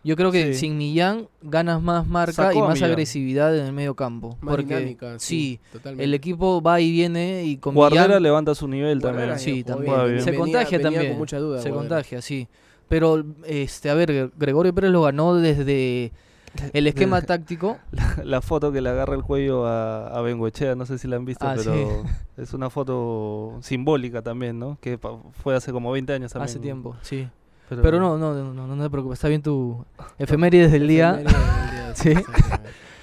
Yo 0.09 0.17
creo 0.17 0.33
que 0.33 0.55
Sí. 0.55 0.61
sin 0.61 0.79
Millán 0.79 1.29
ganas 1.43 1.83
más 1.83 2.07
marca 2.07 2.33
Sacó 2.33 2.59
y 2.59 2.63
más 2.63 2.75
Millán. 2.75 2.91
agresividad 2.91 3.57
en 3.59 3.67
el 3.67 3.73
medio 3.75 3.95
campo. 3.95 4.39
Más 4.41 4.55
porque 4.57 4.77
dinámica, 4.77 5.19
sí, 5.19 5.61
totalmente. 5.71 6.05
el 6.05 6.15
equipo 6.15 6.63
va 6.63 6.81
y 6.81 6.91
viene 6.91 7.45
y 7.45 7.59
con 7.59 7.75
Guardera 7.75 8.05
Millán 8.07 8.23
levanta 8.23 8.55
su 8.55 8.67
nivel 8.69 9.01
Guardera 9.01 9.35
también. 9.35 9.39
Sí, 9.57 9.65
también. 9.65 9.95
Bien. 10.07 10.21
se 10.21 10.31
Venía- 10.31 10.41
contagia 10.41 10.79
venía 10.79 10.91
también. 10.93 11.13
con 11.13 11.19
mucha 11.19 11.39
duda, 11.39 11.61
se 11.61 11.71
Guardera. 11.71 11.97
contagia, 11.97 12.23
sí. 12.23 12.49
Pero, 12.89 13.23
este, 13.45 13.91
a 13.91 13.95
ver, 13.95 14.31
Gregorio 14.39 14.75
Pérez 14.75 14.91
lo 14.91 15.03
ganó 15.03 15.35
desde 15.35 16.11
el 16.73 16.87
esquema 16.87 17.21
táctico. 17.23 17.77
La 18.25 18.41
foto 18.41 18.73
que 18.73 18.81
le 18.81 18.89
agarra 18.89 19.15
el 19.15 19.23
cuello 19.23 19.67
a, 19.67 20.09
a 20.09 20.23
Bengoechea, 20.23 20.75
no 20.75 20.87
sé 20.87 20.97
si 20.97 21.07
la 21.07 21.17
han 21.17 21.27
visto, 21.27 21.47
Ah, 21.47 21.55
pero 21.55 21.75
sí. 21.75 22.09
es 22.43 22.55
una 22.55 22.71
foto 22.71 23.59
simbólica 23.61 24.23
también, 24.23 24.59
¿no? 24.59 24.79
Que 24.81 24.99
fue 25.43 25.55
hace 25.55 25.71
como 25.71 25.93
20 25.93 26.15
años 26.15 26.33
también. 26.33 26.49
Hace 26.49 26.59
tiempo, 26.61 26.97
sí. 27.03 27.29
Pero, 27.69 27.83
Pero 27.83 28.01
no, 28.01 28.17
no, 28.17 28.35
no, 28.35 28.55
no, 28.55 28.77
no 28.77 28.83
te 28.85 28.91
preocupes, 28.91 29.19
está 29.19 29.29
bien 29.29 29.43
tu 29.43 29.85
efemérides 30.19 30.73
del 30.73 30.89
día. 30.89 31.21
Efeméride 31.21 31.39
del 31.39 31.71
día, 31.71 31.93
Sí. 31.95 32.15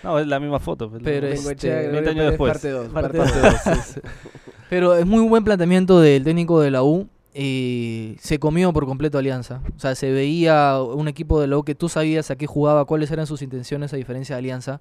No, 0.04 0.20
es 0.20 0.28
la 0.28 0.40
misma 0.40 0.60
foto. 0.60 0.92
Pero 1.04 1.28
Bengoechea, 1.28 1.82
este, 1.82 1.90
Gregorio 1.90 1.92
20 1.92 2.10
años 2.12 2.26
después. 2.32 2.52
Parte 2.54 2.70
2. 2.70 2.88
Parte 2.90 3.18
dos, 3.18 3.30
sí, 3.64 3.94
sí. 3.94 4.00
Pero 4.70 4.96
es 4.96 5.06
muy 5.06 5.28
buen 5.28 5.44
planteamiento 5.44 6.00
del 6.00 6.24
técnico 6.24 6.60
de 6.62 6.72
la 6.72 6.84
U. 6.84 7.08
eh, 7.34 8.16
se 8.20 8.40
comió 8.40 8.72
por 8.74 8.86
completo 8.86 9.18
Alianza. 9.18 9.62
O 9.76 9.80
sea, 9.80 9.94
se 9.96 10.12
veía 10.12 10.80
un 10.82 11.08
equipo 11.08 11.40
de 11.42 11.48
la 11.48 11.58
U 11.58 11.64
que 11.64 11.76
tú 11.76 11.90
sabías 11.90 12.32
a 12.32 12.36
qué 12.36 12.48
jugaba, 12.48 12.86
cuáles 12.86 13.12
eran 13.12 13.28
sus 13.28 13.42
intenciones 13.42 13.94
a 13.94 13.98
diferencia 13.98 14.36
de 14.36 14.40
Alianza. 14.40 14.80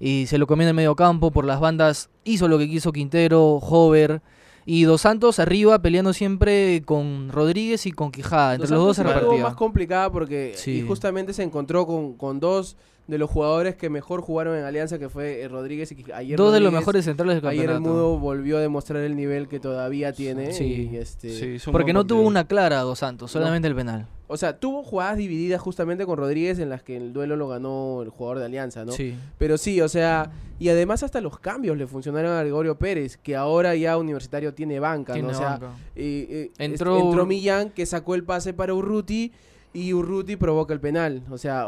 Y 0.00 0.26
se 0.26 0.38
lo 0.38 0.46
comió 0.46 0.62
en 0.64 0.68
el 0.70 0.74
medio 0.74 0.96
campo, 0.96 1.30
por 1.30 1.44
las 1.44 1.60
bandas 1.60 2.08
hizo 2.24 2.48
lo 2.48 2.58
que 2.58 2.68
quiso 2.68 2.92
Quintero, 2.92 3.56
Hover. 3.56 4.22
Y 4.64 4.84
Dos 4.84 5.00
Santos 5.02 5.38
arriba 5.38 5.80
peleando 5.80 6.12
siempre 6.12 6.82
con 6.84 7.28
Rodríguez 7.30 7.86
y 7.86 7.92
con 7.92 8.12
Quijada. 8.12 8.54
Entre 8.54 8.70
los 8.70 8.84
dos 8.84 8.96
se 8.96 9.02
repartía. 9.02 9.42
más 9.42 9.54
complicada 9.54 10.10
porque 10.10 10.52
Sí. 10.56 10.78
y 10.78 10.82
justamente 10.82 11.32
se 11.32 11.42
encontró 11.42 11.86
con, 11.86 12.14
con 12.16 12.38
dos 12.40 12.76
de 13.08 13.18
los 13.18 13.28
jugadores 13.28 13.74
que 13.74 13.90
mejor 13.90 14.20
jugaron 14.20 14.56
en 14.56 14.64
Alianza, 14.64 14.96
que 14.98 15.08
fue 15.08 15.42
eh, 15.42 15.48
Rodríguez 15.48 15.90
y 15.90 15.96
Quij- 15.96 16.14
ayer 16.14 16.38
Dos 16.38 16.52
de 16.54 16.60
los 16.60 16.72
mejores 16.72 17.04
centrales 17.04 17.34
del 17.42 17.46
Ayer 17.50 17.64
el 17.64 17.70
campeonato. 17.72 17.94
Mudo 18.06 18.18
volvió 18.18 18.58
a 18.58 18.60
demostrar 18.60 19.02
el 19.02 19.16
nivel 19.16 19.48
que 19.48 19.58
todavía 19.58 20.12
tiene. 20.12 20.52
Sí. 20.52 20.88
y, 20.92 20.96
este, 20.96 21.58
Sí, 21.58 21.70
Porque 21.72 21.92
no 21.92 22.06
tuvo 22.06 22.22
una 22.22 22.44
clara 22.44 22.80
Dos 22.82 23.00
Santos, 23.00 23.32
solamente 23.32 23.66
el 23.66 23.74
penal. 23.74 24.06
O 24.32 24.38
sea, 24.38 24.58
tuvo 24.58 24.82
jugadas 24.82 25.18
divididas 25.18 25.60
justamente 25.60 26.06
con 26.06 26.16
Rodríguez 26.16 26.58
en 26.58 26.70
las 26.70 26.82
que 26.82 26.96
el 26.96 27.12
duelo 27.12 27.36
lo 27.36 27.48
ganó 27.48 28.00
el 28.02 28.08
jugador 28.08 28.38
de 28.38 28.46
Alianza, 28.46 28.82
¿no? 28.82 28.92
Sí. 28.92 29.14
Pero 29.36 29.58
sí, 29.58 29.78
o 29.82 29.90
sea, 29.90 30.30
y 30.58 30.70
además 30.70 31.02
hasta 31.02 31.20
los 31.20 31.38
cambios 31.38 31.76
le 31.76 31.86
funcionaron 31.86 32.32
a 32.32 32.40
Gregorio 32.40 32.78
Pérez, 32.78 33.18
que 33.18 33.36
ahora 33.36 33.76
ya 33.76 33.98
Universitario 33.98 34.54
tiene 34.54 34.80
banca, 34.80 35.12
Tiene 35.12 35.28
¿no? 35.28 35.34
O 35.34 35.38
sea, 35.38 35.60
eh, 35.94 36.50
eh, 36.56 36.64
Entró 36.64 37.26
Millán 37.26 37.68
que 37.68 37.84
sacó 37.84 38.14
el 38.14 38.24
pase 38.24 38.54
para 38.54 38.72
Urruti 38.72 39.32
y 39.74 39.92
Urruti 39.92 40.36
provoca 40.36 40.72
el 40.72 40.80
penal. 40.80 41.22
O 41.30 41.36
sea, 41.36 41.66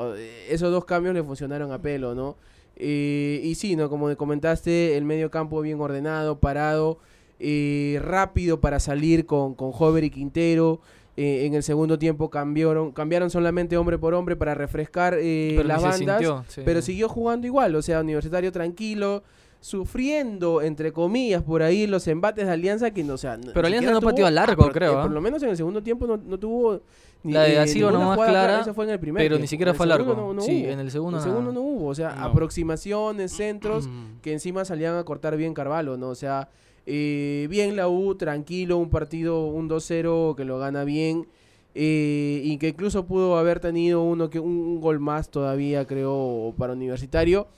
esos 0.48 0.72
dos 0.72 0.86
cambios 0.86 1.14
le 1.14 1.22
funcionaron 1.22 1.70
a 1.70 1.82
pelo, 1.82 2.14
¿no? 2.14 2.36
Eh, 2.76 3.42
y 3.44 3.56
sí, 3.56 3.76
¿no? 3.76 3.90
Como 3.90 4.16
comentaste, 4.16 4.96
el 4.96 5.04
medio 5.04 5.30
campo 5.30 5.60
bien 5.60 5.78
ordenado, 5.82 6.38
parado, 6.40 6.98
rápido 8.00 8.60
para 8.60 8.80
salir 8.80 9.26
con, 9.26 9.54
con 9.54 9.70
Hover 9.78 10.02
y 10.04 10.08
Quintero. 10.08 10.80
Eh, 11.16 11.46
en 11.46 11.54
el 11.54 11.62
segundo 11.62 11.96
tiempo 11.98 12.28
cambiaron, 12.28 12.90
cambiaron 12.90 13.30
solamente 13.30 13.76
hombre 13.76 13.98
por 13.98 14.14
hombre 14.14 14.34
para 14.34 14.54
refrescar 14.54 15.14
eh, 15.20 15.62
las 15.64 15.80
bandas. 15.80 15.98
sintió, 16.18 16.44
sí. 16.48 16.62
Pero 16.64 16.82
siguió 16.82 17.08
jugando 17.08 17.46
igual, 17.46 17.74
o 17.76 17.82
sea, 17.82 18.00
Universitario 18.00 18.50
tranquilo, 18.50 19.22
sufriendo, 19.60 20.60
entre 20.62 20.92
comillas, 20.92 21.42
por 21.42 21.62
ahí 21.62 21.86
los 21.86 22.06
embates 22.08 22.46
de 22.46 22.52
Alianza 22.52 22.90
que 22.90 23.02
no, 23.04 23.14
o 23.14 23.16
sea, 23.18 23.38
Pero 23.52 23.66
Alianza 23.66 23.90
no 23.92 24.00
tuvo- 24.00 24.10
pateó 24.10 24.26
ah, 24.26 24.42
arco, 24.42 24.62
pero, 24.62 24.72
creo, 24.72 24.92
eh, 24.92 24.96
¿ah? 24.98 25.02
por 25.02 25.10
lo 25.10 25.20
menos 25.20 25.42
en 25.42 25.48
el 25.50 25.56
segundo 25.56 25.82
tiempo 25.82 26.06
no, 26.06 26.16
no 26.16 26.38
tuvo 26.38 26.80
ni, 27.22 27.32
La 27.32 27.42
de 27.42 27.58
Asilo 27.58 27.86
ninguna 27.86 28.04
nomás 28.04 28.16
jugada 28.16 28.32
clara, 28.32 28.60
esa 28.60 28.74
fue 28.74 28.84
en 28.84 28.90
el 28.90 29.00
primer 29.00 29.22
pero 29.24 29.38
ni 29.38 29.46
siquiera 29.46 29.72
fue 29.72 29.86
arco. 29.90 30.04
segundo 30.04 30.26
no- 30.28 30.34
no 30.34 30.40
sí, 30.42 30.62
hubo. 30.64 30.72
en 30.72 30.80
el 30.80 30.90
segundo 30.90 31.16
En 31.18 31.22
el 31.22 31.28
nada. 31.30 31.38
segundo 31.40 31.52
no 31.52 31.66
hubo, 31.66 31.86
o 31.88 31.94
sea, 31.94 32.14
No. 32.14 32.24
aproximaciones, 32.24 33.32
centros, 33.32 33.86
Mm. 33.88 34.20
que 34.20 34.32
encima 34.32 34.64
salían 34.64 34.96
a 34.96 35.04
cortar 35.04 35.36
bien 35.36 35.54
Carvalho, 35.54 35.96
¿no? 35.96 36.08
O 36.08 36.14
sea, 36.14 36.48
eh, 36.86 37.46
bien 37.50 37.76
la 37.76 37.88
U, 37.88 38.14
tranquilo, 38.14 38.76
un 38.78 38.90
partido, 38.90 39.46
un 39.46 39.68
2-0 39.68 40.34
que 40.36 40.44
lo 40.44 40.58
gana 40.58 40.84
bien. 40.84 41.26
eh, 41.76 42.40
y 42.44 42.56
que 42.58 42.68
incluso 42.68 43.04
pudo 43.06 43.36
haber 43.36 43.58
tenido 43.58 44.00
uno 44.02 44.30
que 44.30 44.38
un, 44.38 44.52
un 44.58 44.80
gol 44.80 45.00
más 45.00 45.28
todavía, 45.30 45.86
creo, 45.86 46.54
para 46.56 46.72
Universitario. 46.74 47.48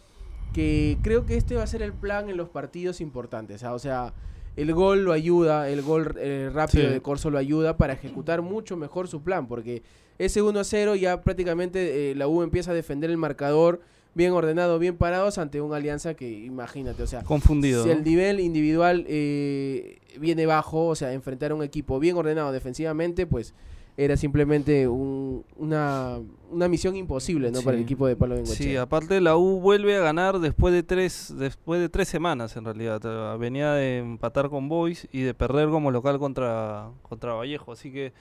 Que 0.54 0.96
creo 1.02 1.26
que 1.26 1.36
este 1.36 1.54
va 1.56 1.64
a 1.64 1.66
ser 1.66 1.82
el 1.82 1.92
plan 1.92 2.30
en 2.30 2.36
los 2.38 2.48
partidos 2.48 3.02
importantes. 3.02 3.62
¿ah? 3.62 3.74
O 3.74 3.78
sea, 3.78 4.14
el 4.56 4.72
gol 4.72 5.04
lo 5.04 5.12
ayuda, 5.12 5.68
el 5.68 5.82
gol 5.82 6.14
eh, 6.18 6.48
rápido 6.50 6.86
Sí. 6.86 6.94
de 6.94 7.02
Corso 7.02 7.28
lo 7.30 7.36
ayuda 7.36 7.76
para 7.76 7.92
ejecutar 7.92 8.40
mucho 8.40 8.74
mejor 8.78 9.06
su 9.06 9.20
plan. 9.22 9.48
Porque 9.48 9.82
ese 10.18 10.40
1-0 10.42 10.94
ya 10.98 11.20
prácticamente 11.22 12.12
eh, 12.12 12.14
la 12.14 12.26
U 12.26 12.42
empieza 12.42 12.70
a 12.70 12.74
defender 12.74 13.10
el 13.10 13.18
marcador 13.18 13.80
bien 14.16 14.32
ordenado, 14.32 14.78
bien 14.80 14.96
parados 14.96 15.36
ante 15.38 15.60
una 15.60 15.76
alianza 15.76 16.14
que 16.14 16.28
imagínate, 16.28 17.02
o 17.02 17.06
sea, 17.06 17.22
Confundido. 17.22 17.84
si 17.84 17.90
el 17.90 18.02
nivel 18.02 18.40
individual 18.40 19.04
eh, 19.08 19.98
viene 20.18 20.46
bajo, 20.46 20.86
o 20.88 20.94
sea, 20.94 21.12
enfrentar 21.12 21.52
a 21.52 21.54
un 21.54 21.62
equipo 21.62 21.98
bien 22.00 22.16
ordenado 22.16 22.50
defensivamente, 22.50 23.26
pues 23.26 23.52
era 23.98 24.16
simplemente 24.16 24.88
un- 24.88 25.44
una, 25.56 26.18
una 26.50 26.68
misión 26.68 26.96
imposible, 26.96 27.50
¿no? 27.50 27.60
Para 27.62 27.76
el 27.76 27.82
Sí. 27.82 27.84
equipo 27.84 28.06
de 28.06 28.16
Palo 28.16 28.34
Sí, 28.36 28.40
Bengoechea. 28.42 28.82
aparte 28.82 29.20
la 29.20 29.36
U 29.36 29.60
vuelve 29.60 29.96
a 29.96 30.00
ganar 30.00 30.38
después 30.38 30.72
de 30.74 30.82
tres 30.82 31.32
después 31.38 31.80
de 31.80 31.88
tres 31.88 32.08
semanas 32.08 32.56
en 32.56 32.64
realidad. 32.66 33.00
Eh, 33.04 33.38
Venía 33.38 33.72
de 33.72 33.98
empatar 33.98 34.48
con 34.50 34.68
Boys 34.68 35.08
y 35.12 35.22
de 35.22 35.32
perder 35.34 35.68
como 35.70 35.90
local 35.90 36.18
contra 36.18 36.88
contra 37.02 37.32
Vallejo, 37.34 37.72
así 37.72 37.90
que 37.92 38.12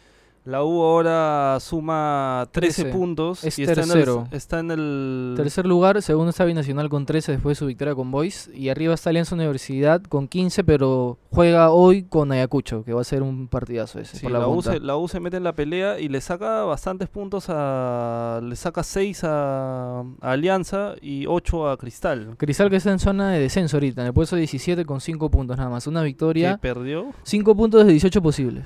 la 0.45 0.63
U 0.63 0.81
ahora 0.83 1.57
suma 1.59 2.47
13, 2.51 2.83
13. 2.83 2.97
puntos 2.97 3.43
Es 3.43 3.57
y 3.57 3.63
está 3.63 3.81
en, 3.81 3.89
tercero. 3.89 4.27
el, 4.29 4.37
está 4.37 4.59
en 4.59 4.71
el 4.71 5.33
Tercer 5.35 5.65
lugar, 5.65 5.99
segundo 6.03 6.29
está 6.29 6.45
Binacional 6.45 6.87
con 6.87 7.05
13 7.05 7.31
después 7.33 7.57
de 7.57 7.59
su 7.59 7.65
victoria 7.65 7.95
con 7.95 8.11
Boys. 8.11 8.49
Y 8.53 8.69
arriba 8.69 8.93
está 8.93 9.09
Alianza 9.09 9.33
Universidad 9.33 10.03
con 10.03 10.27
15, 10.27 10.63
pero 10.63 11.17
juega 11.31 11.71
hoy 11.71 12.03
con 12.03 12.31
Ayacucho, 12.31 12.83
que 12.83 12.93
va 12.93 13.01
a 13.01 13.03
ser 13.03 13.23
un 13.23 13.47
partidazo 13.47 13.99
ese. 13.99 14.17
Sí, 14.17 14.23
por 14.23 14.31
la 14.31 14.39
la, 14.39 14.47
U 14.47 14.61
se, 14.61 14.79
la 14.79 14.97
U 14.97 15.07
se 15.07 15.19
mete 15.19 15.37
en 15.37 15.43
la 15.43 15.53
pelea 15.53 15.99
y 15.99 16.09
le 16.09 16.21
saca 16.21 16.63
bastantes 16.63 17.09
puntos 17.09 17.45
a. 17.49 18.39
Le 18.43 18.55
saca 18.55 18.83
6 18.83 19.23
a, 19.23 19.99
a 19.99 20.31
Alianza 20.31 20.93
y 21.01 21.25
8 21.25 21.69
a 21.69 21.77
Cristal. 21.77 22.35
Cristal 22.37 22.69
que 22.69 22.75
está 22.75 22.91
en 22.91 22.99
zona 22.99 23.31
de 23.31 23.39
descenso 23.39 23.77
ahorita, 23.77 24.01
en 24.01 24.07
el 24.07 24.13
puesto 24.13 24.35
17 24.35 24.85
con 24.85 25.01
5 25.01 25.31
puntos 25.31 25.57
nada 25.57 25.69
más. 25.69 25.87
Una 25.87 26.01
Que 26.01 26.05
victoria, 26.05 26.57
perdió. 26.57 27.07
5 27.23 27.55
puntos 27.55 27.85
de 27.85 27.91
18 27.91 28.21
posibles. 28.21 28.65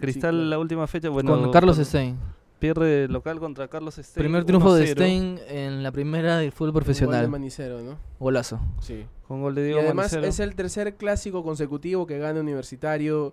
Cristal 0.00 0.34
claro. 0.34 0.48
la 0.48 0.58
última 0.58 0.86
fecha. 0.86 1.08
Bueno, 1.08 1.38
con 1.40 1.50
Carlos 1.52 1.76
per- 1.76 1.86
Stein. 1.86 2.18
Pierde 2.58 3.08
local 3.08 3.38
contra 3.40 3.68
Carlos 3.68 3.94
Stein. 3.94 4.22
Primer 4.22 4.44
triunfo 4.44 4.74
de 4.74 4.84
1-0, 4.84 4.92
Stein 4.92 5.38
en 5.48 5.82
la 5.82 5.92
primera 5.92 6.36
del 6.36 6.52
fútbol 6.52 6.68
Un 6.68 6.72
gol 6.74 6.80
de 6.80 6.84
profesional. 6.84 7.28
Manicero, 7.30 7.80
¿no? 7.80 7.96
Golazo. 8.18 8.60
Sí. 8.80 9.06
Con 9.26 9.40
gol 9.40 9.54
de 9.54 9.62
Y 9.62 9.64
Diego 9.66 9.80
además 9.80 10.12
Manicero. 10.12 10.26
es 10.26 10.40
el 10.40 10.54
tercer 10.54 10.94
clásico 10.96 11.42
consecutivo 11.42 12.06
que 12.06 12.18
gana 12.18 12.40
Universitario. 12.40 13.32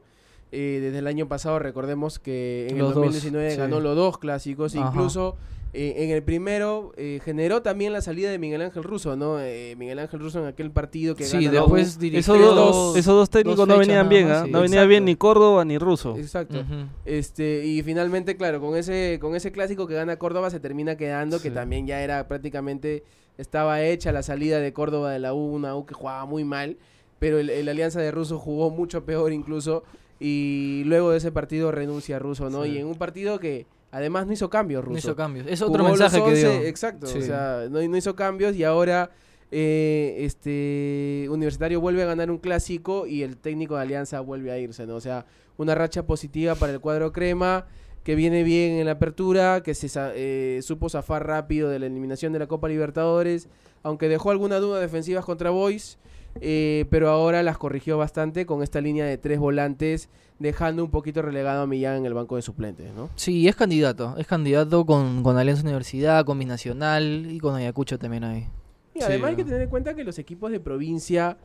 eh, 0.54 0.80
desde 0.82 1.00
el 1.00 1.08
año 1.08 1.28
pasado 1.28 1.60
recordemos 1.60 2.20
que 2.20 2.68
en 2.70 2.78
Los 2.78 2.88
el 2.90 2.94
dos, 2.94 3.04
2019 3.04 3.52
sí. 3.52 3.58
ganó 3.58 3.82
los 3.82 3.98
dos 3.98 4.18
clásicos. 4.18 4.74
Ajá. 4.78 4.88
Incluso 4.88 5.36
eh, 5.74 5.96
en 5.98 6.10
el 6.12 6.24
primero 6.24 6.94
eh, 6.98 7.20
generó 7.24 7.62
también 7.62 7.94
la 7.94 8.02
salida 8.02 8.32
de 8.32 8.40
Miguel 8.40 8.62
Ángel 8.62 8.84
Russo, 8.84 9.16
¿no? 9.16 9.40
Eh, 9.40 9.76
Miguel 9.78 10.00
Ángel 10.00 10.20
Russo 10.20 10.40
en 10.40 10.46
aquel 10.46 10.72
partido 10.72 11.16
que 11.16 11.26
Sí, 11.26 11.38
gana 11.46 11.52
la 11.52 11.60
U. 11.62 11.66
después 11.66 12.00
dirigió 12.00 12.20
Esos 12.36 12.40
dos, 12.40 12.56
dos- 12.56 12.98
esos 12.98 13.14
dos 13.14 13.30
técnicos 13.30 13.58
dos 13.60 13.68
no 13.68 13.78
venían 13.78 14.08
bien, 14.10 14.28
más, 14.28 14.38
¿ah? 14.38 14.46
sí. 14.46 14.52
No 14.52 14.62
venía 14.62 14.76
Exacto. 14.78 14.90
bien 14.90 15.06
ni 15.06 15.16
Córdoba 15.16 15.66
ni 15.66 15.78
Russo. 15.78 16.16
Exacto. 16.18 16.64
Este, 17.06 17.66
y 17.66 17.84
finalmente, 17.84 18.36
claro, 18.38 18.60
con 18.62 18.76
ese, 18.76 19.18
con 19.22 19.36
ese 19.36 19.52
clásico 19.52 19.88
que 19.88 19.94
gana 19.94 20.18
Córdoba 20.18 20.50
se 20.50 20.60
termina 20.60 20.96
quedando, 20.98 21.42
que 21.42 21.52
también 21.52 21.86
ya 21.86 22.02
era 22.02 22.28
prácticamente, 22.28 23.04
estaba 23.38 23.84
hecha 23.84 24.12
la 24.12 24.24
salida 24.24 24.60
de 24.60 24.74
Córdoba 24.74 25.12
de 25.12 25.20
la 25.20 25.34
U, 25.34 25.54
una 25.54 25.76
U 25.76 25.86
que 25.86 25.94
jugaba 25.94 26.26
muy 26.26 26.44
mal, 26.44 26.78
pero 27.20 27.40
el, 27.40 27.50
el 27.50 27.68
Alianza 27.70 28.00
de 28.00 28.12
Russo 28.12 28.40
jugó 28.40 28.70
mucho 28.70 29.06
peor 29.06 29.32
incluso, 29.34 29.84
y 30.20 30.84
luego 30.86 31.12
de 31.12 31.18
ese 31.18 31.32
partido 31.32 31.72
renuncia 31.72 32.18
Russo, 32.20 32.50
¿no? 32.50 32.64
Sí. 32.64 32.72
Y 32.72 32.78
en 32.80 32.88
un 32.88 32.96
partido 32.96 33.40
que 33.40 33.68
además 33.92 34.28
no 34.28 34.34
hizo 34.34 34.50
cambios 34.50 34.84
No 34.84 34.90
Russo. 34.90 35.00
hizo 35.10 35.16
cambios. 35.16 35.48
Es 35.48 35.60
Jugó 35.60 35.72
otro 35.72 35.84
los 35.84 35.92
mensaje 36.00 36.18
que 36.24 36.30
11, 36.30 36.40
dio. 36.60 36.68
Exacto, 36.68 37.08
Sí. 37.08 37.20
o 37.20 37.22
sea, 37.22 37.68
no, 37.70 37.82
no 37.82 37.98
hizo 37.98 38.16
cambios 38.16 38.56
y 38.56 38.64
ahora 38.64 39.10
eh, 39.52 40.16
este 40.20 41.28
Universitario 41.30 41.80
vuelve 41.80 42.04
a 42.04 42.06
ganar 42.06 42.30
un 42.32 42.38
clásico 42.38 43.08
y 43.08 43.24
el 43.24 43.38
técnico 43.38 43.76
de 43.76 43.82
Alianza 43.84 44.20
vuelve 44.20 44.52
a 44.52 44.58
irse, 44.60 44.86
¿no? 44.86 44.96
O 44.96 45.02
sea, 45.02 45.26
una 45.58 45.74
racha 45.74 46.06
positiva 46.06 46.56
para 46.56 46.74
el 46.74 46.80
cuadro 46.80 47.12
crema 47.14 47.66
que 48.04 48.16
viene 48.16 48.44
bien 48.44 48.74
en 48.74 48.86
la 48.86 48.94
apertura, 48.94 49.62
que 49.64 49.74
se 49.74 49.88
eh, 50.16 50.60
supo 50.64 50.90
zafar 50.90 51.28
rápido 51.28 51.70
de 51.70 51.80
la 51.80 51.88
eliminación 51.88 52.32
de 52.32 52.40
la 52.40 52.48
Copa 52.48 52.70
Libertadores, 52.70 53.50
aunque 53.84 54.08
dejó 54.08 54.32
alguna 54.32 54.60
duda 54.60 54.80
defensivas 54.80 55.26
contra 55.26 55.50
Boys. 55.50 55.98
Eh, 56.42 56.86
pero 56.90 57.10
ahora 57.10 57.44
las 57.44 57.58
corrigió 57.58 57.98
bastante 57.98 58.46
con 58.46 58.64
esta 58.64 58.82
línea 58.82 59.06
de 59.06 59.18
tres 59.18 59.40
volantes, 59.40 60.10
dejando 60.40 60.84
un 60.84 60.92
poquito 60.92 61.22
relegado 61.22 61.64
a 61.64 61.68
Millán 61.68 61.98
en 61.98 62.06
el 62.06 62.14
banco 62.14 62.36
de 62.36 62.42
suplentes, 62.42 62.94
¿no? 62.94 63.10
Sí, 63.16 63.48
es 63.48 63.56
candidato. 63.56 64.16
Es 64.18 64.28
candidato 64.28 64.86
con, 64.86 65.24
con 65.24 65.38
Alianza 65.38 65.64
Universidad, 65.64 66.26
con 66.26 66.38
Binacional 66.40 67.28
y 67.32 67.40
con 67.40 67.56
Ayacucho 67.56 67.98
también 67.98 68.24
ahí. 68.24 68.48
Y 68.94 69.00
Sí, 69.00 69.06
además 69.06 69.32
hay 69.32 69.36
que 69.36 69.44
tener 69.44 69.62
en 69.62 69.70
cuenta 69.70 69.96
que 69.96 70.04
los 70.04 70.20
equipos 70.20 70.52
de 70.52 70.60
provincia, 70.60 71.38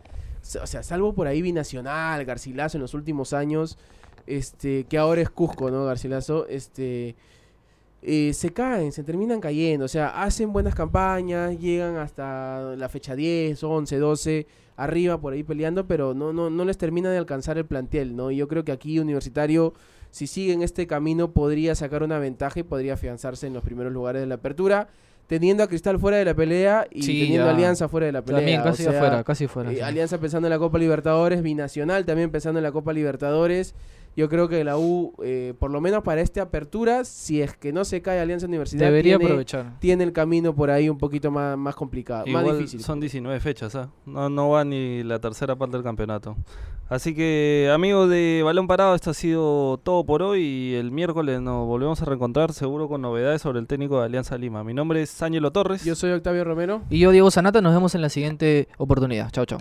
o 0.60 0.66
sea, 0.66 0.82
salvo 0.82 1.14
por 1.14 1.26
ahí 1.26 1.42
Binacional, 1.42 2.24
Garcilaso 2.24 2.76
en 2.76 2.82
los 2.82 2.94
últimos 2.94 3.32
años, 3.32 3.78
este, 4.26 4.84
que 4.84 4.98
ahora 4.98 5.20
es 5.20 5.30
Cusco, 5.30 5.70
¿no? 5.70 5.84
Garcilaso, 5.84 6.46
este, 6.48 7.16
eh, 8.02 8.32
se 8.34 8.52
caen, 8.52 8.92
se 8.92 9.04
terminan 9.04 9.40
cayendo, 9.40 9.84
o 9.84 9.88
sea, 9.88 10.22
hacen 10.22 10.52
buenas 10.52 10.74
campañas, 10.74 11.58
llegan 11.58 11.96
hasta 11.96 12.74
la 12.76 12.88
fecha 12.88 13.14
10, 13.14 13.62
11, 13.62 13.98
12, 13.98 14.46
arriba 14.76 15.20
por 15.20 15.32
ahí 15.32 15.42
peleando, 15.44 15.86
pero 15.86 16.12
no, 16.14 16.32
no, 16.32 16.50
no 16.50 16.64
les 16.64 16.76
termina 16.78 17.10
de 17.10 17.18
alcanzar 17.18 17.58
el 17.58 17.64
plantel, 17.66 18.16
¿no? 18.16 18.30
Y 18.30 18.36
yo 18.36 18.48
creo 18.48 18.64
que 18.64 18.72
aquí 18.72 18.98
Universitario, 18.98 19.72
si 20.10 20.26
sigue 20.26 20.52
en 20.52 20.62
este 20.62 20.86
camino, 20.86 21.32
podría 21.32 21.74
sacar 21.74 22.02
una 22.02 22.18
ventaja 22.18 22.60
y 22.60 22.62
podría 22.64 22.94
afianzarse 22.94 23.46
en 23.46 23.54
los 23.54 23.62
primeros 23.62 23.92
lugares 23.92 24.20
de 24.20 24.26
la 24.26 24.34
apertura. 24.36 24.88
Teniendo 25.28 25.62
a 25.62 25.68
Cristal 25.68 25.98
fuera 25.98 26.18
de 26.18 26.24
la 26.26 26.34
pelea 26.34 26.86
y 26.90 27.02
Sí, 27.04 27.20
teniendo 27.22 27.46
ya. 27.46 27.52
Alianza 27.54 27.88
fuera 27.88 28.06
de 28.06 28.12
la 28.12 28.22
pelea. 28.22 28.40
También 28.40 28.60
o 28.60 28.64
casi 28.64 28.82
sea, 28.82 28.92
afuera, 28.92 29.24
casi 29.24 29.44
afuera. 29.44 29.72
eh, 29.72 29.76
sí. 29.76 29.80
Alianza 29.80 30.18
pensando 30.18 30.48
en 30.48 30.50
la 30.50 30.58
Copa 30.58 30.78
Libertadores, 30.78 31.42
Binacional 31.42 32.04
también 32.04 32.30
pensando 32.30 32.58
en 32.58 32.64
la 32.64 32.72
Copa 32.72 32.92
Libertadores. 32.92 33.74
Yo 34.16 34.28
creo 34.28 34.48
que 34.48 34.62
la 34.62 34.76
U, 34.76 35.14
eh, 35.22 35.54
por 35.58 35.70
lo 35.70 35.80
menos 35.80 36.02
para 36.02 36.20
esta 36.20 36.42
apertura, 36.42 37.04
si 37.04 37.40
es 37.40 37.56
que 37.56 37.72
no 37.72 37.84
se 37.84 38.02
cae 38.02 38.20
Alianza 38.20 38.46
Universidad, 38.46 38.86
Debería 38.86 39.16
tiene, 39.16 39.24
aprovechar. 39.24 39.78
tiene 39.78 40.04
el 40.04 40.12
camino 40.12 40.54
por 40.54 40.70
ahí 40.70 40.88
un 40.88 40.98
poquito 40.98 41.30
más, 41.30 41.56
más 41.56 41.74
complicado, 41.74 42.26
más 42.26 42.44
difícil. 42.44 42.82
son 42.82 43.00
19 43.00 43.40
fechas, 43.40 43.74
¿ah? 43.74 43.88
no, 44.04 44.28
no 44.28 44.50
va 44.50 44.64
ni 44.64 45.02
la 45.02 45.18
tercera 45.18 45.56
parte 45.56 45.76
del 45.76 45.84
campeonato. 45.84 46.36
Así 46.88 47.14
que, 47.14 47.70
amigos 47.72 48.10
de 48.10 48.42
Balón 48.44 48.66
Parado, 48.66 48.94
esto 48.94 49.10
ha 49.10 49.14
sido 49.14 49.78
todo 49.82 50.04
por 50.04 50.22
hoy 50.22 50.42
y 50.42 50.74
el 50.74 50.90
miércoles 50.90 51.40
nos 51.40 51.66
volvemos 51.66 52.02
a 52.02 52.04
reencontrar 52.04 52.52
seguro 52.52 52.86
con 52.86 53.00
novedades 53.00 53.40
sobre 53.40 53.60
el 53.60 53.66
técnico 53.66 53.98
de 53.98 54.04
Alianza 54.04 54.36
Lima. 54.36 54.62
Mi 54.62 54.74
nombre 54.74 55.00
es 55.00 55.22
Ángelo 55.22 55.50
Torres. 55.52 55.84
Yo 55.84 55.94
soy 55.94 56.10
Octavio 56.10 56.44
Romero. 56.44 56.82
Y 56.90 56.98
yo, 56.98 57.10
Diego 57.10 57.30
Sanata, 57.30 57.62
nos 57.62 57.72
vemos 57.72 57.94
en 57.94 58.02
la 58.02 58.10
siguiente 58.10 58.68
oportunidad. 58.76 59.30
Chao, 59.30 59.46
chao. 59.46 59.60